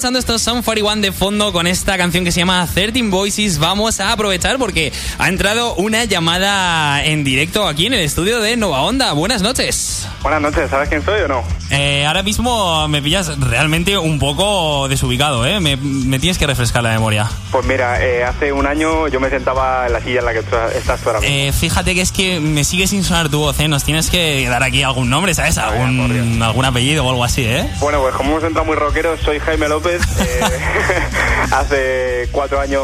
Aprovechando 0.07 0.19
estos 0.19 0.41
Sound 0.41 0.63
41 0.63 1.01
de 1.01 1.11
fondo 1.11 1.51
con 1.51 1.67
esta 1.67 1.97
canción 1.97 2.23
que 2.23 2.31
se 2.31 2.39
llama 2.39 2.65
13 2.73 3.09
Voices, 3.09 3.59
vamos 3.59 3.99
a 3.99 4.13
aprovechar 4.13 4.57
porque 4.57 4.93
ha 5.17 5.27
entrado 5.27 5.75
una 5.75 6.05
llamada 6.05 7.03
en 7.03 7.25
directo 7.25 7.67
aquí 7.67 7.87
en 7.87 7.93
el 7.93 7.99
estudio 7.99 8.39
de 8.39 8.55
Nova 8.55 8.83
Onda. 8.83 9.11
Buenas 9.11 9.41
noches. 9.41 10.07
Buenas 10.23 10.39
noches, 10.39 10.69
¿sabes 10.69 10.87
quién 10.87 11.03
soy 11.03 11.19
o 11.23 11.27
no? 11.27 11.43
Eh, 11.71 12.05
ahora 12.05 12.23
mismo 12.23 12.87
me 12.87 13.01
pillas 13.01 13.37
realmente 13.37 13.97
un 13.97 14.17
poco 14.17 14.87
desubicado, 14.87 15.45
¿eh? 15.45 15.59
Me, 15.59 15.75
me 15.75 16.19
tienes 16.19 16.37
que 16.37 16.47
refrescar 16.47 16.83
la 16.83 16.91
memoria. 16.91 17.29
Pues 17.51 17.65
mira, 17.65 18.01
eh, 18.01 18.23
hace 18.23 18.53
un 18.53 18.65
año 18.65 19.09
yo 19.09 19.19
me 19.19 19.29
sentaba 19.29 19.87
en 19.87 19.93
la 19.93 19.99
silla 19.99 20.19
en 20.19 20.25
la 20.25 20.33
que 20.33 20.43
tú 20.43 20.55
estás 20.73 21.01
tú 21.01 21.09
ahora 21.09 21.19
mismo. 21.19 21.35
Eh, 21.35 21.51
fíjate 21.51 21.93
que 21.93 22.01
es 22.01 22.13
que 22.13 22.39
me 22.39 22.63
sigue 22.63 22.87
sin 22.87 23.03
sonar 23.03 23.27
tu 23.27 23.39
voz, 23.39 23.59
¿eh? 23.59 23.67
Nos 23.67 23.83
tienes 23.83 24.09
que 24.09 24.47
dar 24.47 24.63
aquí 24.63 24.83
algún 24.83 25.09
nombre, 25.09 25.33
¿sabes? 25.33 25.57
Algún, 25.57 26.41
algún 26.41 26.63
apellido 26.63 27.03
o 27.05 27.09
algo 27.09 27.25
así, 27.25 27.43
¿eh? 27.43 27.69
Bueno, 27.81 27.99
pues 27.99 28.15
como 28.15 28.31
hemos 28.31 28.43
entrado 28.45 28.65
muy 28.65 28.77
rockeros, 28.77 29.19
soy 29.19 29.39
Jaime 29.39 29.57
Jaime 29.57 29.96
Eh, 30.19 30.41
hace 31.51 32.29
cuatro 32.31 32.59
años 32.59 32.83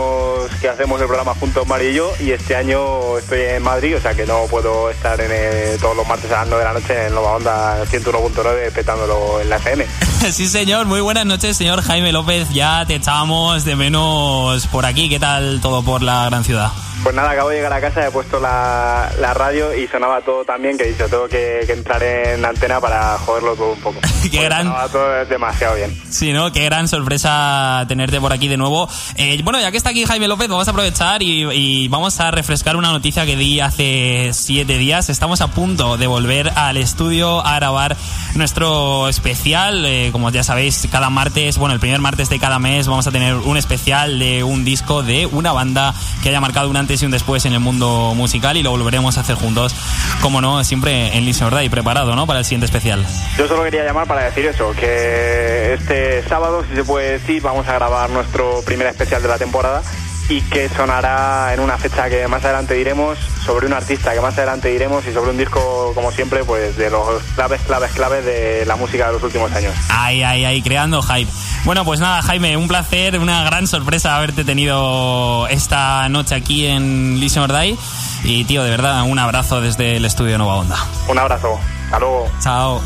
que 0.62 0.69
hacemos 0.69 0.99
el 1.02 1.08
programa 1.08 1.34
juntos 1.36 1.67
Mari 1.67 1.88
y 1.88 1.93
yo 1.93 2.12
y 2.19 2.32
este 2.32 2.56
año 2.56 3.17
estoy 3.17 3.41
en 3.41 3.63
Madrid, 3.63 3.95
o 3.97 4.02
sea 4.02 4.13
que 4.13 4.26
no 4.26 4.45
puedo 4.49 4.89
estar 4.89 5.19
en 5.21 5.32
el- 5.32 5.80
todos 5.80 5.95
los 5.95 6.08
martes 6.08 6.32
a 6.32 6.39
las 6.41 6.47
9 6.47 6.63
de 6.63 6.73
la 6.73 6.80
noche 6.80 7.08
en 7.08 7.13
Nova 7.15 7.32
Onda 7.36 7.84
101.9 7.86 8.71
petándolo 8.71 9.41
en 9.41 9.49
la 9.49 9.58
FM. 9.58 9.86
Sí, 10.32 10.47
señor. 10.47 10.86
Muy 10.86 11.02
buenas 11.02 11.26
noches, 11.26 11.58
señor 11.58 11.82
Jaime 11.82 12.13
López. 12.13 12.47
Ya 12.52 12.86
te 12.86 12.95
echábamos 12.95 13.65
de 13.65 13.76
menos 13.76 14.67
por 14.67 14.86
aquí. 14.86 15.10
¿Qué 15.10 15.19
tal 15.19 15.60
todo 15.62 15.84
por 15.84 16.02
la 16.02 16.23
gran 16.26 16.45
ciudad? 16.45 16.71
Pues 17.03 17.13
nada, 17.15 17.31
acabo 17.31 17.49
de 17.49 17.57
llegar 17.57 17.73
a 17.73 17.81
casa, 17.81 18.07
he 18.07 18.11
puesto 18.11 18.39
la, 18.39 19.11
la 19.19 19.33
radio 19.33 19.75
y 19.75 19.87
sonaba 19.89 20.21
todo 20.21 20.45
tan 20.45 20.61
bien 20.61 20.77
que 20.77 20.85
he 20.85 20.91
dicho, 20.93 21.05
tengo 21.09 21.27
que, 21.27 21.63
que 21.67 21.73
entrar 21.73 22.01
en 22.01 22.41
la 22.41 22.47
antena 22.49 22.79
para 22.79 23.17
joderlo 23.17 23.55
todo 23.55 23.73
un 23.73 23.79
poco. 23.81 23.99
Porque 24.21 24.41
gran- 24.41 24.67
Sonaba 24.67 24.87
todo 24.87 25.25
demasiado 25.25 25.75
bien. 25.75 26.01
Sí, 26.09 26.31
¿no? 26.31 26.53
Qué 26.53 26.63
gran 26.63 26.87
sorpresa 26.87 27.83
tenerte 27.89 28.21
por 28.21 28.31
aquí 28.31 28.47
de 28.47 28.55
nuevo. 28.55 28.87
Eh, 29.17 29.37
bueno, 29.43 29.59
ya 29.59 29.69
que 29.71 29.75
está 29.77 29.89
aquí 29.89 30.05
Jaime 30.05 30.29
López, 30.29 30.47
vamos 30.47 30.65
a 30.67 30.71
aprovechar 30.71 31.21
y, 31.21 31.43
y 31.51 31.87
vamos 31.89 32.17
a 32.21 32.31
refrescar 32.31 32.77
una 32.77 32.91
noticia 32.93 33.25
que 33.25 33.35
di 33.35 33.59
hace 33.59 34.29
siete 34.31 34.77
días. 34.77 35.09
Estamos 35.09 35.41
a 35.41 35.47
punto 35.47 35.97
de 35.97 36.07
volver 36.07 36.53
al 36.55 36.77
estudio 36.77 37.45
a 37.45 37.55
grabar 37.55 37.97
nuestro 38.35 39.09
especial. 39.09 39.85
Eh, 39.85 40.09
como 40.13 40.29
ya 40.31 40.43
sabéis, 40.43 40.87
cada 40.89 41.09
martes, 41.09 41.57
bueno, 41.57 41.73
el 41.73 41.81
primer 41.81 41.99
martes 41.99 42.29
de 42.29 42.39
cada 42.39 42.59
mes 42.59 42.87
vamos 42.87 43.07
a 43.07 43.11
tener 43.11 43.35
un 43.35 43.57
especial 43.57 44.19
de 44.19 44.43
un 44.43 44.63
disco 44.63 45.03
de 45.03 45.25
una 45.25 45.51
banda 45.51 45.93
que 46.21 46.29
haya 46.29 46.39
marcado 46.39 46.69
un 46.69 46.77
antes 46.77 46.92
y 47.01 47.06
un 47.06 47.12
después 47.12 47.45
en 47.45 47.53
el 47.53 47.60
mundo 47.60 48.13
musical 48.15 48.58
y 48.58 48.63
lo 48.63 48.71
volveremos 48.71 49.17
a 49.17 49.21
hacer 49.21 49.36
juntos, 49.36 49.75
como 50.21 50.41
no, 50.41 50.63
siempre 50.63 51.17
en 51.17 51.25
Listen 51.25 51.47
or 51.47 51.58
Die, 51.58 51.69
preparado, 51.69 52.15
¿no? 52.15 52.27
Para 52.27 52.39
el 52.39 52.45
siguiente 52.45 52.65
especial. 52.65 53.06
Yo 53.38 53.47
solo 53.47 53.63
quería 53.63 53.84
llamar 53.84 54.08
para 54.08 54.23
decir 54.23 54.45
eso, 54.45 54.71
que 54.79 55.73
este 55.73 56.23
sábado, 56.27 56.63
si 56.69 56.75
se 56.75 56.84
puede 56.84 57.13
decir, 57.13 57.41
vamos 57.41 57.67
a 57.67 57.73
grabar 57.73 58.10
nuestro 58.10 58.62
primer 58.65 58.88
especial 58.88 59.21
de 59.21 59.27
la 59.27 59.38
temporada 59.38 59.82
y 60.29 60.41
que 60.41 60.69
sonará 60.69 61.53
en 61.53 61.59
una 61.59 61.77
fecha 61.77 62.09
que 62.09 62.27
más 62.27 62.43
adelante 62.43 62.73
diremos, 62.73 63.17
sobre 63.45 63.67
un 63.67 63.73
artista 63.73 64.13
que 64.13 64.21
más 64.21 64.38
adelante 64.38 64.69
diremos 64.69 65.05
y 65.05 65.13
sobre 65.13 65.31
un 65.31 65.38
disco, 65.38 65.91
como 65.93 66.12
siempre, 66.12 66.43
pues 66.43 66.77
de 66.77 66.89
los 66.89 67.21
claves, 67.36 67.62
claves, 67.62 67.91
claves 67.91 68.25
de 68.25 68.65
la 68.65 68.75
música 68.75 69.07
de 69.07 69.13
los 69.13 69.23
últimos 69.23 69.51
años. 69.51 69.73
Ay, 69.89 70.23
ay, 70.23 70.45
ay, 70.45 70.62
creando 70.62 71.01
hype. 71.01 71.29
Bueno, 71.65 71.86
pues 71.86 71.99
nada, 71.99 72.21
Jaime, 72.21 72.57
un 72.57 72.67
placer, 72.67 73.19
una 73.19 73.43
gran 73.43 73.67
sorpresa 73.67 74.15
haberte 74.15 74.43
tenido 74.43 75.47
esta 75.47 76.07
noche 76.09 76.36
aquí 76.36 76.65
en 76.65 77.19
Listen 77.19 77.43
or 77.43 77.53
Die. 77.53 77.77
Y 78.23 78.45
tío, 78.45 78.63
de 78.63 78.69
verdad, 78.69 79.03
un 79.03 79.19
abrazo 79.19 79.62
desde 79.62 79.97
el 79.97 80.05
estudio 80.05 80.38
Nova 80.38 80.55
Onda. 80.55 80.77
Un 81.07 81.19
abrazo, 81.19 81.59
hasta 81.86 81.99
luego. 81.99 82.31
Chao. 82.41 82.81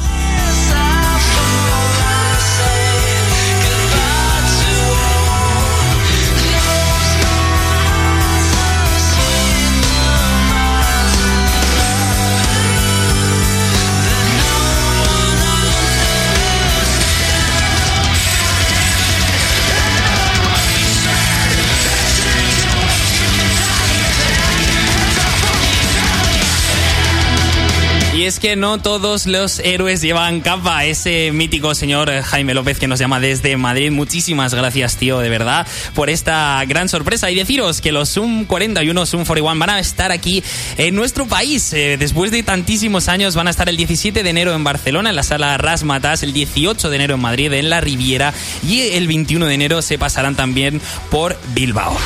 Que 28.40 28.56
no 28.56 28.80
todos 28.80 29.26
los 29.26 29.60
héroes 29.60 30.02
llevan 30.02 30.42
capa. 30.42 30.86
Ese 30.86 31.32
mítico 31.32 31.76
señor 31.76 32.10
eh, 32.10 32.22
Jaime 32.24 32.54
López 32.54 32.80
que 32.80 32.88
nos 32.88 33.00
llama 33.00 33.20
desde 33.20 33.58
Madrid. 33.58 33.92
Muchísimas 33.92 34.54
gracias, 34.54 34.98
tío, 34.98 35.20
de 35.20 35.30
verdad, 35.30 35.68
por 35.94 36.10
esta 36.10 36.64
gran 36.66 36.90
sorpresa. 36.90 37.32
Y 37.32 37.36
deciros 37.36 37.82
que 37.82 37.92
los 37.92 38.10
Zoom 38.10 38.46
41, 38.46 39.06
Zoom 39.06 39.26
41 39.26 39.60
van 39.60 39.70
a 39.70 39.80
estar 39.80 40.12
aquí 40.12 40.44
en 40.78 40.96
nuestro 40.96 41.26
país. 41.28 41.72
Eh, 41.74 41.98
después 41.98 42.32
de 42.32 42.44
tantísimos 42.44 43.08
años 43.08 43.36
van 43.36 43.48
a 43.48 43.52
estar 43.52 43.70
el 43.70 43.78
17 43.78 44.24
de 44.24 44.30
enero 44.30 44.54
en 44.54 44.64
Barcelona, 44.64 45.10
en 45.10 45.16
la 45.16 45.24
sala 45.24 45.58
Rasmatas, 45.58 46.24
el 46.24 46.34
18 46.34 46.90
de 46.90 46.96
enero 46.96 47.16
en 47.16 47.22
Madrid, 47.22 47.54
en 47.54 47.70
la 47.70 47.82
Riviera, 47.82 48.34
y 48.68 48.82
el 48.82 49.08
21 49.08 49.46
de 49.46 49.54
enero 49.54 49.82
se 49.82 49.98
pasarán 49.98 50.36
también 50.36 50.82
por 51.10 51.38
Bilbao. 51.54 51.98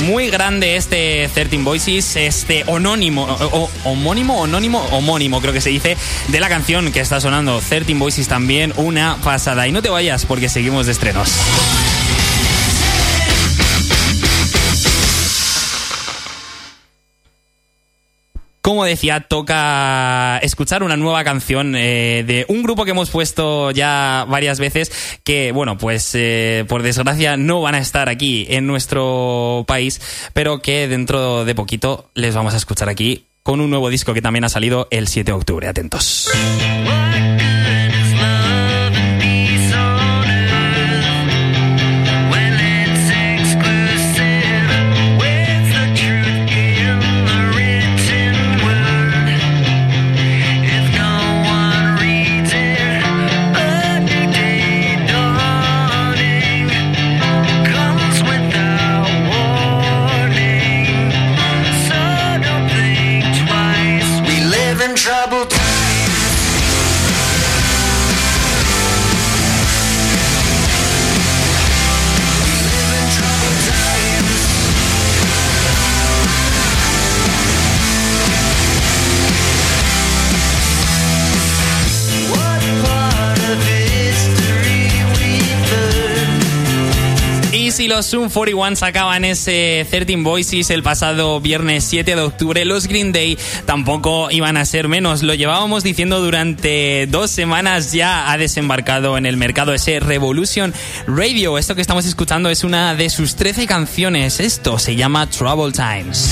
Muy 0.00 0.28
grande 0.28 0.76
este 0.76 1.30
13 1.32 1.58
Voices, 1.58 2.16
este 2.16 2.64
onónimo, 2.66 3.24
o- 3.24 3.70
homónimo, 3.84 4.40
onónimo, 4.40 4.80
homónimo 4.90 5.40
creo 5.40 5.52
que 5.52 5.60
se 5.60 5.70
dice, 5.70 5.96
de 6.28 6.40
la 6.40 6.48
canción 6.48 6.90
que 6.92 7.00
está 7.00 7.20
sonando 7.20 7.60
13 7.66 7.94
Voices 7.94 8.26
también, 8.28 8.72
una 8.76 9.16
pasada. 9.22 9.66
Y 9.68 9.72
no 9.72 9.82
te 9.82 9.90
vayas 9.90 10.26
porque 10.26 10.48
seguimos 10.48 10.86
de 10.86 10.92
estrenos. 10.92 11.30
Como 18.74 18.86
decía, 18.86 19.20
toca 19.20 20.38
escuchar 20.38 20.82
una 20.82 20.96
nueva 20.96 21.22
canción 21.22 21.76
eh, 21.76 22.24
de 22.26 22.44
un 22.48 22.64
grupo 22.64 22.84
que 22.84 22.90
hemos 22.90 23.08
puesto 23.08 23.70
ya 23.70 24.26
varias 24.28 24.58
veces, 24.58 24.90
que, 25.22 25.52
bueno, 25.52 25.78
pues 25.78 26.10
eh, 26.14 26.64
por 26.66 26.82
desgracia 26.82 27.36
no 27.36 27.60
van 27.60 27.76
a 27.76 27.78
estar 27.78 28.08
aquí 28.08 28.48
en 28.50 28.66
nuestro 28.66 29.64
país, 29.68 30.00
pero 30.32 30.60
que 30.60 30.88
dentro 30.88 31.44
de 31.44 31.54
poquito 31.54 32.10
les 32.14 32.34
vamos 32.34 32.52
a 32.54 32.56
escuchar 32.56 32.88
aquí 32.88 33.26
con 33.44 33.60
un 33.60 33.70
nuevo 33.70 33.90
disco 33.90 34.12
que 34.12 34.20
también 34.20 34.42
ha 34.42 34.48
salido 34.48 34.88
el 34.90 35.06
7 35.06 35.30
de 35.30 35.36
octubre. 35.36 35.68
Atentos. 35.68 36.28
Los 87.94 88.10
Zoom 88.10 88.28
41 88.28 88.74
sacaban 88.74 89.24
ese 89.24 89.86
13 89.88 90.16
Voices 90.16 90.70
el 90.70 90.82
pasado 90.82 91.40
viernes 91.40 91.84
7 91.84 92.16
de 92.16 92.22
octubre, 92.22 92.64
los 92.64 92.88
Green 92.88 93.12
Day 93.12 93.38
tampoco 93.66 94.32
iban 94.32 94.56
a 94.56 94.64
ser 94.64 94.88
menos. 94.88 95.22
Lo 95.22 95.32
llevábamos 95.32 95.84
diciendo 95.84 96.20
durante 96.20 97.06
dos 97.06 97.30
semanas, 97.30 97.92
ya 97.92 98.32
ha 98.32 98.36
desembarcado 98.36 99.16
en 99.16 99.26
el 99.26 99.36
mercado 99.36 99.72
ese 99.72 100.00
Revolution 100.00 100.74
Radio. 101.06 101.56
Esto 101.56 101.76
que 101.76 101.82
estamos 101.82 102.04
escuchando 102.04 102.50
es 102.50 102.64
una 102.64 102.96
de 102.96 103.08
sus 103.10 103.36
13 103.36 103.68
canciones. 103.68 104.40
Esto 104.40 104.80
se 104.80 104.96
llama 104.96 105.30
Trouble 105.30 105.70
Times. 105.70 106.30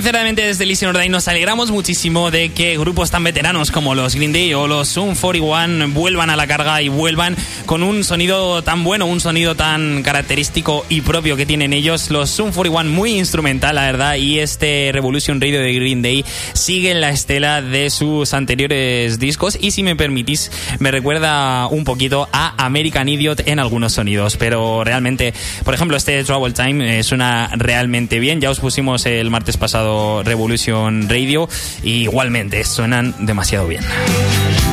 Sinceramente, 0.00 0.40
desde 0.40 0.64
Listen 0.64 0.94
Day 0.94 1.10
nos 1.10 1.28
alegramos 1.28 1.70
muchísimo 1.70 2.30
de 2.30 2.52
que 2.52 2.78
grupos 2.78 3.10
tan 3.10 3.22
veteranos 3.22 3.70
como 3.70 3.94
los 3.94 4.14
Green 4.14 4.32
Day 4.32 4.54
o 4.54 4.66
los 4.66 4.88
Zoom 4.88 5.14
41 5.14 5.88
vuelvan 5.88 6.30
a 6.30 6.36
la 6.36 6.46
carga 6.46 6.80
y 6.80 6.88
vuelvan 6.88 7.36
con 7.66 7.82
un 7.82 8.02
sonido 8.02 8.62
tan 8.62 8.82
bueno, 8.82 9.04
un 9.04 9.20
sonido 9.20 9.56
tan 9.56 10.02
característico 10.02 10.86
y 10.88 11.02
propio 11.02 11.36
que 11.36 11.44
tienen 11.44 11.74
ellos. 11.74 12.10
Los 12.10 12.30
Zoom 12.30 12.50
41 12.50 12.88
muy 12.88 13.18
instrumental, 13.18 13.74
la 13.74 13.82
verdad, 13.82 14.14
y 14.14 14.38
este 14.38 14.88
Revolution 14.90 15.38
Radio 15.38 15.60
de 15.60 15.74
Green 15.74 16.00
Day 16.00 16.24
sigue 16.54 16.92
en 16.92 17.02
la 17.02 17.10
estela 17.10 17.60
de 17.60 17.90
sus 17.90 18.32
anteriores 18.32 19.18
discos 19.18 19.58
y 19.60 19.72
si 19.72 19.82
me 19.82 19.96
permitís, 19.96 20.50
me 20.78 20.90
recuerda 20.92 21.66
un 21.66 21.84
poquito 21.84 22.26
a 22.32 22.54
American 22.64 23.06
Idiot 23.06 23.46
en 23.46 23.58
algunos 23.58 23.92
sonidos, 23.92 24.38
pero 24.38 24.82
realmente, 24.82 25.34
por 25.62 25.74
ejemplo, 25.74 25.98
este 25.98 26.24
Trouble 26.24 26.54
Time 26.54 27.00
eh, 27.00 27.02
suena 27.02 27.50
realmente 27.54 28.18
bien. 28.18 28.40
Ya 28.40 28.48
os 28.48 28.60
pusimos 28.60 29.04
el 29.04 29.28
martes 29.28 29.58
pasado 29.58 29.89
Revolution 30.24 31.08
Radio 31.08 31.48
y 31.82 32.02
igualmente 32.02 32.64
suenan 32.64 33.14
demasiado 33.18 33.66
bien. 33.66 33.84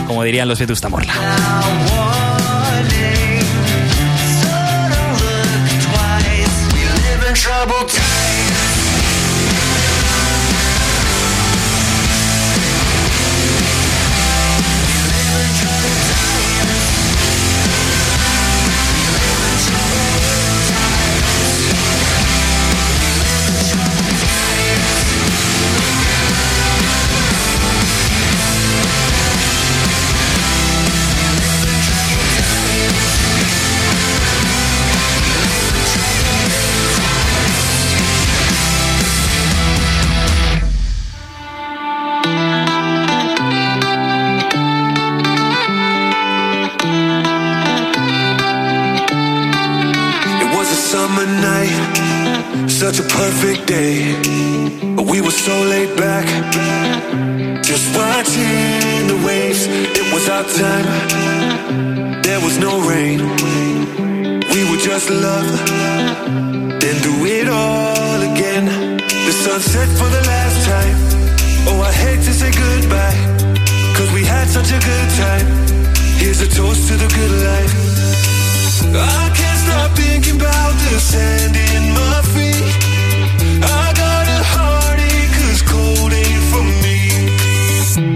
Como 0.08 0.24
dirían 0.24 0.48
los 0.48 0.60
Vetusta 0.60 0.90
Morla. 0.90 1.14
The 80.22 81.00
sand 81.00 81.56
in 81.56 81.94
my 81.94 82.22
feet. 82.34 82.64
I 83.62 83.94
got 83.94 84.26
a 84.28 84.42
heartache 84.54 85.32
'cause 85.34 85.62
cold 85.62 86.12
ain't 86.12 86.44
for 86.52 86.64
me. 86.84 87.00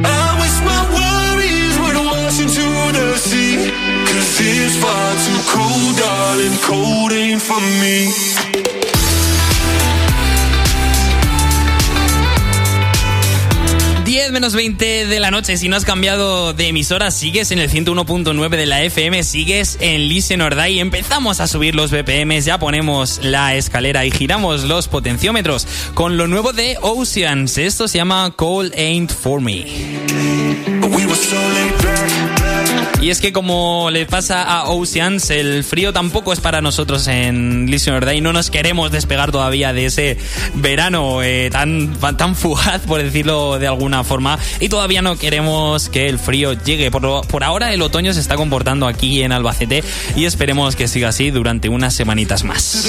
I 0.04 0.26
wish 0.41 0.58
my 0.72 0.82
worries 0.97 1.76
would 1.82 1.97
wash 2.12 2.39
into 2.39 2.68
the 2.97 3.18
sea. 3.18 3.72
'Cause 4.06 4.39
it's 4.39 4.76
far 4.84 5.10
too 5.26 5.41
cold, 5.54 5.95
darling. 5.97 6.58
Cold 6.68 7.12
ain't 7.14 7.41
for 7.41 7.62
me. 7.82 8.31
Menos 14.42 14.56
20 14.56 15.06
de 15.06 15.20
la 15.20 15.30
noche. 15.30 15.56
Si 15.56 15.70
no 15.70 15.76
has 15.76 15.86
cambiado 15.86 16.54
de 16.54 16.70
emisora, 16.70 17.12
sigues 17.12 17.52
en 17.52 17.60
el 17.60 17.70
101.9 17.70 18.50
de 18.50 18.66
la 18.66 18.82
FM, 18.82 19.22
sigues 19.22 19.78
en 19.80 20.08
Listen 20.08 20.42
or 20.42 20.56
Die. 20.56 20.80
Empezamos 20.80 21.39
a 21.39 21.46
subir 21.46 21.76
los 21.76 21.92
BPMs, 21.92 22.46
ya 22.46 22.58
ponemos 22.58 23.20
la 23.22 23.54
escalera 23.54 24.04
y 24.04 24.10
giramos 24.10 24.64
los 24.64 24.88
potenciómetros 24.88 25.68
con 25.94 26.18
lo 26.18 26.28
nuevo 26.28 26.54
de 26.54 26.76
Oceans. 26.82 27.60
Esto 27.60 27.88
se 27.88 28.00
llama 28.00 28.34
Cold 28.36 28.74
Ain't 28.76 29.14
For 29.14 29.42
Me. 29.42 29.68
Y 33.02 33.10
es 33.10 33.20
que 33.20 33.34
como 33.34 33.89
le 33.89 34.06
pasa 34.06 34.43
a 34.43 34.70
Oceans, 34.70 35.32
el 35.32 35.64
frío 35.64 35.91
tampoco 35.91 36.34
es 36.34 36.39
para 36.39 36.62
nosotros 36.62 37.08
en 37.08 37.66
Listen 37.66 37.95
or 37.95 38.06
Die. 38.06 38.22
No 38.22 38.32
nos 38.32 38.52
queremos 38.52 38.91
despegar 38.91 39.32
todavía 39.32 39.74
de 39.74 39.88
ese 39.88 40.18
verano 40.54 41.24
eh, 41.24 41.49
tan, 41.52 41.95
tan 42.16 42.36
fugaz, 42.36 42.82
por 42.82 43.02
decirlo 43.02 43.58
de 43.58 43.66
alguna 43.66 44.04
forma. 44.04 44.38
Y 44.60 44.70
todavía 44.70 45.02
no 45.02 45.18
queremos 45.18 45.89
que 45.89 46.10
el 46.10 46.20
frío 46.20 46.54
llegue. 46.54 46.91
Por, 46.91 47.26
por 47.26 47.43
ahora 47.43 47.74
el 47.74 47.82
otoño 47.82 48.14
se 48.14 48.20
está 48.20 48.36
comportando 48.36 48.86
aquí 48.86 49.24
en 49.24 49.32
Albacete 49.32 49.84
y 50.16 50.26
esperemos 50.26 50.76
que 50.76 50.88
siga 50.88 51.10
así 51.10 51.32
durante 51.32 51.70
unas 51.70 51.95
semanitas 51.95 52.43
más. 52.43 52.88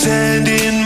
Sand 0.00 0.48
in 0.48 0.79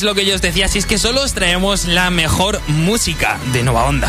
sabíais 0.00 0.02
lo 0.02 0.14
que 0.14 0.26
yo 0.26 0.34
os 0.34 0.40
decía, 0.40 0.66
si 0.68 0.78
es 0.78 0.86
que 0.86 0.96
solo 0.98 1.22
os 1.22 1.34
traemos 1.34 1.84
la 1.86 2.10
mejor 2.10 2.60
música 2.68 3.38
de 3.52 3.62
Nova 3.62 3.84
Onda. 3.84 4.08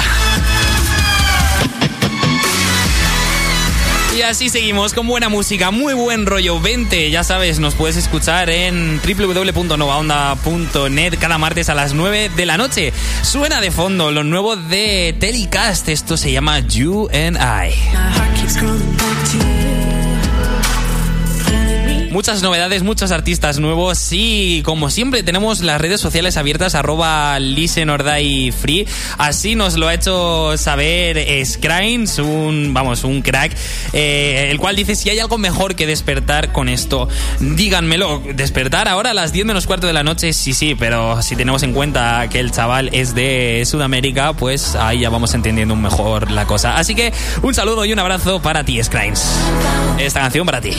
Y 4.15 4.21
así 4.23 4.49
seguimos 4.49 4.93
con 4.93 5.07
buena 5.07 5.29
música, 5.29 5.71
muy 5.71 5.93
buen 5.93 6.25
rollo. 6.25 6.59
20, 6.59 7.09
ya 7.09 7.23
sabes, 7.23 7.59
nos 7.59 7.75
puedes 7.75 7.95
escuchar 7.95 8.49
en 8.49 8.99
www.novaonda.net 9.01 11.17
cada 11.19 11.37
martes 11.37 11.69
a 11.69 11.75
las 11.75 11.93
9 11.93 12.31
de 12.35 12.45
la 12.45 12.57
noche. 12.57 12.91
Suena 13.21 13.61
de 13.61 13.71
fondo 13.71 14.11
lo 14.11 14.23
nuevo 14.23 14.57
de 14.57 15.15
Telecast. 15.19 15.89
Esto 15.89 16.17
se 16.17 16.31
llama 16.31 16.59
You 16.59 17.09
and 17.13 17.37
I. 17.37 17.73
Muchas 22.11 22.43
novedades, 22.43 22.83
muchos 22.83 23.11
artistas 23.11 23.57
nuevos 23.59 24.09
y 24.11 24.63
como 24.63 24.89
siempre 24.89 25.23
tenemos 25.23 25.61
las 25.61 25.79
redes 25.79 26.01
sociales 26.01 26.35
abiertas 26.35 26.75
arroba 26.75 27.37
free. 27.37 28.85
Así 29.17 29.55
nos 29.55 29.77
lo 29.77 29.87
ha 29.87 29.93
hecho 29.93 30.57
saber 30.57 31.25
Scrines, 31.45 32.19
un, 32.19 32.73
vamos, 32.73 33.05
un 33.05 33.21
crack, 33.21 33.55
eh, 33.93 34.49
el 34.51 34.59
cual 34.59 34.75
dice 34.75 34.95
si 34.95 35.09
hay 35.09 35.19
algo 35.19 35.37
mejor 35.37 35.75
que 35.75 35.87
despertar 35.87 36.51
con 36.51 36.67
esto. 36.67 37.07
Díganmelo, 37.39 38.21
despertar 38.35 38.89
ahora 38.89 39.11
a 39.11 39.13
las 39.13 39.31
10 39.31 39.45
menos 39.45 39.65
cuarto 39.65 39.87
de 39.87 39.93
la 39.93 40.03
noche, 40.03 40.33
sí, 40.33 40.53
sí, 40.53 40.75
pero 40.75 41.21
si 41.21 41.37
tenemos 41.37 41.63
en 41.63 41.71
cuenta 41.71 42.27
que 42.29 42.41
el 42.41 42.51
chaval 42.51 42.89
es 42.91 43.15
de 43.15 43.63
Sudamérica, 43.65 44.33
pues 44.33 44.75
ahí 44.75 44.99
ya 44.99 45.09
vamos 45.09 45.33
entendiendo 45.33 45.77
mejor 45.77 46.29
la 46.29 46.45
cosa. 46.45 46.75
Así 46.75 46.93
que 46.93 47.13
un 47.41 47.53
saludo 47.53 47.85
y 47.85 47.93
un 47.93 47.99
abrazo 47.99 48.41
para 48.41 48.65
ti, 48.65 48.83
Scrines. 48.83 49.23
Esta 49.97 50.19
canción 50.19 50.45
para 50.45 50.59
ti. 50.59 50.73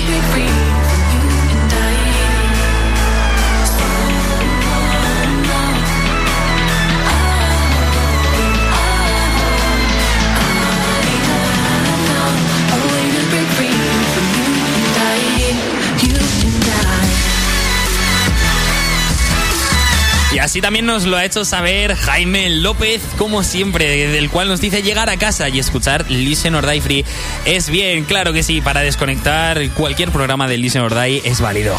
Y 20.34 20.38
así 20.38 20.62
también 20.62 20.86
nos 20.86 21.04
lo 21.04 21.18
ha 21.18 21.26
hecho 21.26 21.44
saber 21.44 21.94
Jaime 21.94 22.48
López, 22.48 23.02
como 23.18 23.42
siempre, 23.42 24.08
del 24.08 24.30
cual 24.30 24.48
nos 24.48 24.62
dice 24.62 24.82
llegar 24.82 25.10
a 25.10 25.18
casa 25.18 25.50
y 25.50 25.58
escuchar 25.58 26.10
Listen 26.10 26.54
or 26.54 26.66
Die 26.66 26.80
Free. 26.80 27.04
Es 27.44 27.68
bien, 27.68 28.04
claro 28.04 28.32
que 28.32 28.42
sí, 28.42 28.62
para 28.62 28.80
desconectar 28.80 29.68
cualquier 29.70 30.10
programa 30.10 30.48
de 30.48 30.56
Listen 30.56 30.82
or 30.82 30.94
Die 30.94 31.20
es 31.24 31.40
válido. 31.42 31.76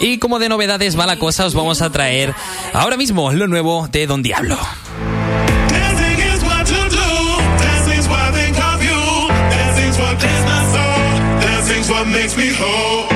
Y 0.00 0.18
como 0.18 0.38
de 0.38 0.48
novedades 0.48 0.98
va 0.98 1.06
la 1.06 1.18
cosa, 1.18 1.44
os 1.44 1.54
vamos 1.54 1.82
a 1.82 1.90
traer 1.90 2.34
ahora 2.72 2.96
mismo 2.96 3.30
lo 3.32 3.46
nuevo 3.46 3.86
de 3.88 4.06
Don 4.06 4.22
Diablo. 4.22 4.58
Makes 12.06 12.36
me 12.36 12.48
whole. 12.54 13.09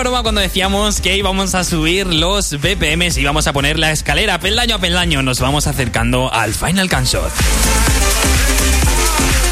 Broma 0.00 0.22
cuando 0.22 0.40
decíamos 0.40 1.00
que 1.00 1.16
íbamos 1.16 1.54
a 1.54 1.64
subir 1.64 2.06
los 2.06 2.52
BPMs 2.52 3.16
y 3.16 3.22
íbamos 3.22 3.46
a 3.48 3.52
poner 3.52 3.78
la 3.78 3.90
escalera 3.90 4.38
peldaño 4.38 4.76
a 4.76 4.78
peldaño. 4.78 5.22
Nos 5.22 5.40
vamos 5.40 5.66
acercando 5.66 6.32
al 6.32 6.54
Final 6.54 6.88
Gunshot. 6.88 7.32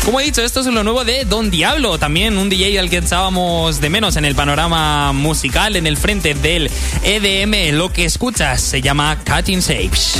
Como 0.05 0.21
he 0.21 0.25
dicho, 0.25 0.43
esto 0.43 0.61
es 0.61 0.67
lo 0.67 0.85
nuevo 0.85 1.05
de 1.05 1.25
Don 1.25 1.51
Diablo, 1.51 1.99
también 1.99 2.39
un 2.39 2.49
DJ 2.49 2.79
al 2.79 2.89
que 2.89 2.99
echábamos 2.99 3.81
de 3.81 3.91
menos 3.91 4.17
en 4.17 4.25
el 4.25 4.37
panorama 4.37 5.13
musical, 5.13 5.75
en 5.75 5.87
el 5.87 5.97
frente 5.97 6.35
del 6.35 6.71
EDM. 7.03 7.77
Lo 7.77 7.93
que 7.93 8.05
escuchas 8.05 8.61
se 8.61 8.81
llama 8.81 9.19
Cutting 9.25 9.59
Shapes. 9.59 10.17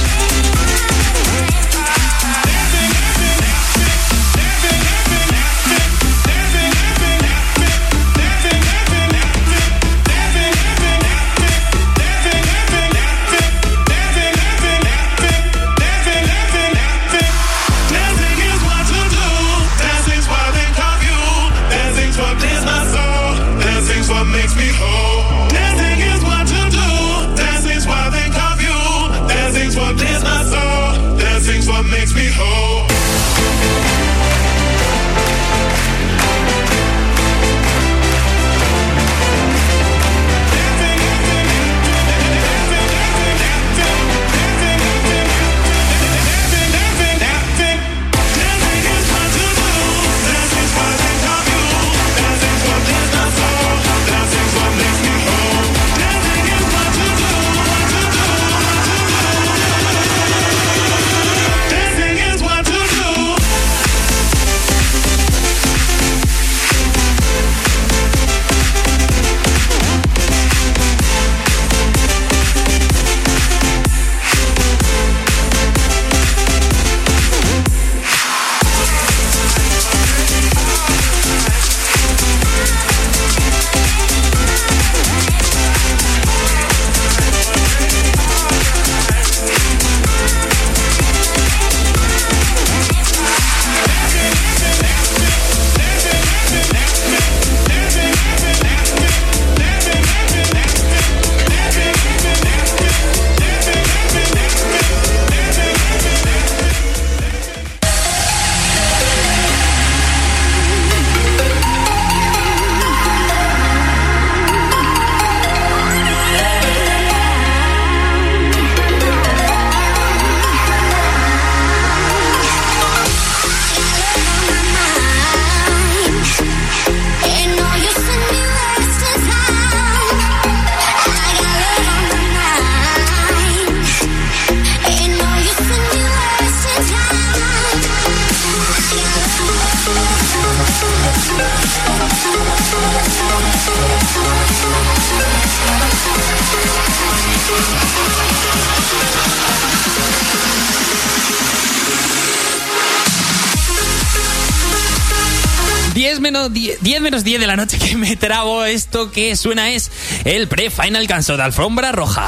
10, 156.97 157.03
10 157.03 157.03
menos 157.03 157.25
10 157.25 157.41
de 157.41 157.47
la 157.47 157.57
noche 157.57 157.79
que 157.79 157.95
me 157.95 158.17
trabo. 158.17 158.65
Esto 158.65 159.11
que 159.11 159.37
suena 159.37 159.71
es 159.71 159.91
el 160.25 160.49
pre-final 160.49 161.07
canso 161.07 161.37
de 161.37 161.43
alfombra 161.43 161.93
roja. 161.93 162.27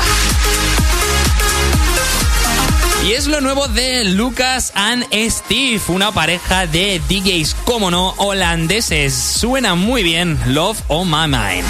Y 3.06 3.12
es 3.12 3.26
lo 3.28 3.40
nuevo 3.40 3.66
de 3.68 4.04
Lucas 4.04 4.72
and 4.74 5.06
Steve, 5.30 5.80
una 5.88 6.12
pareja 6.12 6.66
de 6.66 7.00
DJs, 7.08 7.56
como 7.64 7.90
no, 7.90 8.10
holandeses. 8.18 9.14
Suena 9.14 9.74
muy 9.74 10.02
bien, 10.02 10.38
Love 10.48 10.82
on 10.88 11.08
My 11.10 11.26
Mind. 11.26 11.64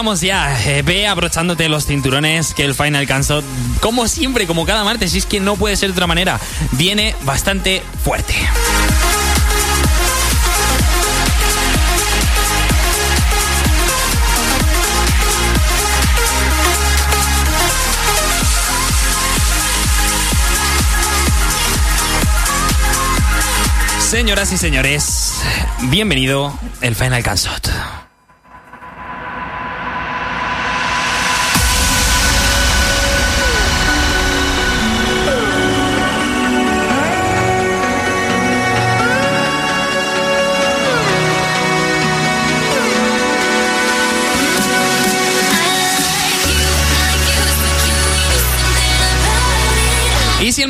Avisamos 0.00 0.22
ya, 0.22 0.58
eh, 0.64 0.80
ve 0.80 1.06
abrochándote 1.06 1.68
los 1.68 1.84
cinturones 1.84 2.54
que 2.54 2.64
el 2.64 2.74
Final 2.74 3.06
Cansot, 3.06 3.44
como 3.80 4.08
siempre, 4.08 4.46
como 4.46 4.64
cada 4.64 4.82
martes, 4.82 5.14
y 5.14 5.18
es 5.18 5.26
que 5.26 5.40
no 5.40 5.56
puede 5.56 5.76
ser 5.76 5.90
de 5.90 5.92
otra 5.92 6.06
manera, 6.06 6.40
viene 6.72 7.14
bastante 7.24 7.82
fuerte. 8.02 8.34
Señoras 23.98 24.50
y 24.50 24.56
señores, 24.56 25.34
bienvenido 25.90 26.58
el 26.80 26.96
Final 26.96 27.22
Cansot. 27.22 28.09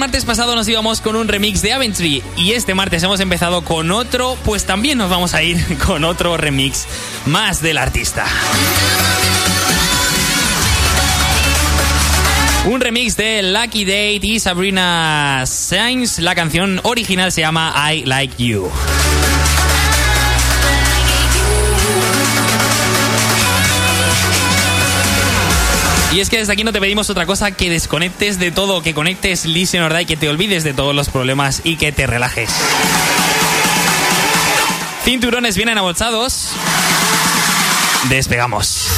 Martes 0.01 0.25
pasado 0.25 0.57
nos 0.57 0.67
íbamos 0.67 1.03
con 1.03 1.15
un 1.15 1.29
remix 1.29 1.61
de 1.61 1.75
Aventree 1.75 2.23
y 2.35 2.53
este 2.53 2.73
martes 2.73 3.03
hemos 3.03 3.21
empezado 3.21 3.63
con 3.63 3.91
otro, 3.91 4.39
pues 4.47 4.65
también 4.65 4.97
nos 4.97 5.11
vamos 5.11 5.35
a 5.35 5.43
ir 5.43 5.63
con 5.87 6.05
otro 6.05 6.39
remix 6.39 6.87
más 7.27 7.61
del 7.61 7.77
artista. 7.77 8.25
Un 12.65 12.81
remix 12.81 13.19
de 13.19 13.43
Lucky 13.43 13.85
Date 13.85 14.21
y 14.23 14.41
Sabrina 14.41 15.45
Sainz. 15.47 16.19
La 16.19 16.35
canción 16.35 16.81
original 16.85 17.31
se 17.31 17.43
llama 17.43 17.75
I 17.93 18.05
Like 18.07 18.43
You. 18.43 18.71
Y 26.13 26.19
es 26.19 26.29
que 26.29 26.39
desde 26.39 26.53
aquí 26.53 26.65
no 26.65 26.73
te 26.73 26.81
pedimos 26.81 27.09
otra 27.09 27.25
cosa 27.25 27.53
que 27.53 27.71
desconectes 27.71 28.41
de 28.41 28.51
todo, 28.51 28.83
que 28.83 28.95
conectes 28.95 29.45
Listen 29.45 29.83
or 29.83 29.95
Die, 29.95 30.07
que 30.07 30.17
te 30.17 30.29
olvides 30.29 30.65
de 30.65 30.75
todos 30.75 30.95
los 30.95 31.09
problemas 31.09 31.61
y 31.63 31.77
que 31.77 31.93
te 31.93 32.07
relajes. 32.07 32.51
Cinturones 35.05 35.57
vienen 35.57 35.79
abolsados. 35.79 36.49
Despegamos. 38.09 38.89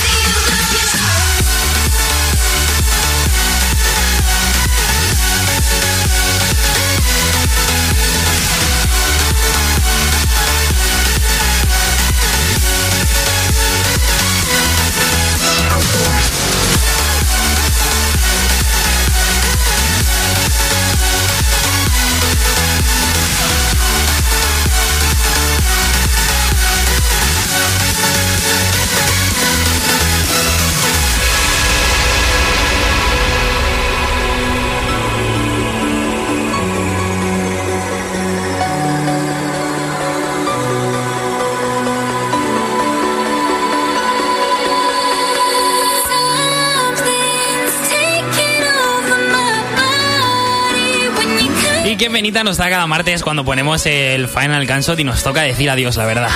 Qué 52.03 52.11
penita 52.11 52.43
nos 52.43 52.57
da 52.57 52.69
cada 52.69 52.85
martes 52.89 53.23
cuando 53.23 53.45
ponemos 53.45 53.87
el 53.87 54.27
Final 54.27 54.67
Cansot 54.67 54.99
y 54.99 55.05
nos 55.05 55.23
toca 55.23 55.43
decir 55.43 55.71
adiós, 55.71 55.97
la 55.97 56.05
verdad. 56.05 56.31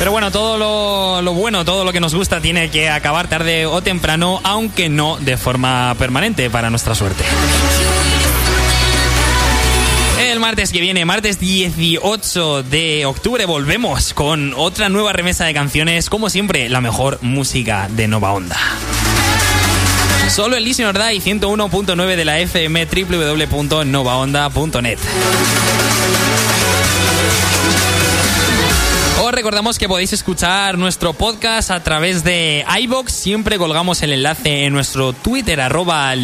Pero 0.00 0.10
bueno, 0.10 0.32
todo 0.32 1.22
lo 1.22 1.34
bueno, 1.34 1.64
todo 1.64 1.84
lo 1.84 1.92
que 1.92 2.00
nos 2.00 2.16
gusta 2.16 2.40
tiene 2.40 2.68
que 2.68 2.90
acabar 2.90 3.28
tarde 3.28 3.64
o 3.66 3.80
temprano, 3.80 4.40
aunque 4.42 4.88
no 4.88 5.18
de 5.18 5.36
forma 5.36 5.94
permanente 5.96 6.50
para 6.50 6.68
nuestra 6.68 6.96
suerte. 6.96 7.22
El 10.20 10.40
martes 10.40 10.72
que 10.72 10.80
viene, 10.80 11.04
martes 11.04 11.38
18 11.38 12.64
de 12.64 13.06
octubre, 13.06 13.44
volvemos 13.46 14.14
con 14.14 14.52
otra 14.56 14.88
nueva 14.88 15.12
remesa 15.12 15.44
de 15.44 15.54
canciones, 15.54 16.10
como 16.10 16.28
siempre, 16.28 16.68
la 16.68 16.80
mejor 16.80 17.20
música 17.22 17.86
de 17.88 18.08
Nova 18.08 18.32
Onda. 18.32 18.58
Solo 20.34 20.56
en 20.56 20.64
Listen 20.64 20.86
or 20.86 20.96
Die 20.96 21.20
101.9 21.20 22.16
de 22.16 22.24
la 22.24 22.38
FM 22.38 22.86
www.novaonda.net. 22.86 24.98
Os 29.22 29.32
recordamos 29.32 29.78
que 29.78 29.88
podéis 29.88 30.14
escuchar 30.14 30.78
nuestro 30.78 31.12
podcast 31.12 31.70
a 31.70 31.82
través 31.82 32.24
de 32.24 32.64
iBox. 32.80 33.12
Siempre 33.12 33.58
colgamos 33.58 34.02
el 34.02 34.14
enlace 34.14 34.64
en 34.64 34.72
nuestro 34.72 35.12
Twitter, 35.12 35.60
arroba 35.60 36.14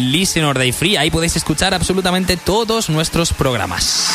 Free. 0.73 0.97
Ahí 0.97 1.11
podéis 1.11 1.35
escuchar 1.35 1.75
absolutamente 1.75 2.35
todos 2.35 2.89
nuestros 2.89 3.31
programas. 3.31 4.09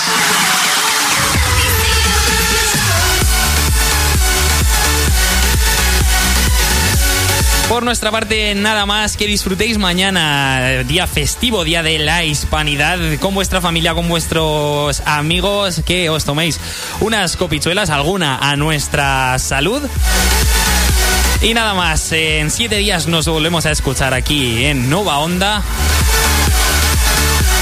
Por 7.75 7.83
nuestra 7.83 8.13
parte, 8.13 8.55
nada 8.55 8.87
más 8.87 9.17
que 9.17 9.27
disfrutéis 9.27 9.79
mañana, 9.79 10.85
día 10.87 11.09
festivo, 11.09 11.65
día 11.65 11.83
de 11.83 11.99
la 11.99 12.23
hispanidad, 12.23 13.01
con 13.19 13.35
vuestra 13.35 13.61
familia, 13.61 13.95
con 13.95 14.09
vuestros 14.09 15.03
amigos, 15.05 15.83
que 15.85 16.09
os 16.09 16.25
toméis 16.25 16.61
unas 17.01 17.37
copichuelas, 17.37 17.91
alguna 17.91 18.39
a 18.39 18.55
nuestra 18.55 19.37
salud. 19.41 19.83
Y 21.43 21.53
nada 21.53 21.75
más, 21.75 22.13
en 22.13 22.53
siete 22.53 22.77
días 22.77 23.09
nos 23.09 23.27
volvemos 23.27 23.67
a 23.67 23.73
escuchar 23.73 24.15
aquí 24.15 24.67
en 24.67 24.89
Nova 24.89 25.19
Onda. 25.19 25.61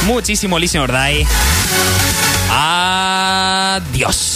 Muchísimo 0.05 0.59
Listen 0.59 0.83
or 0.83 0.93
Die. 0.93 1.27
Adiós. 2.51 4.33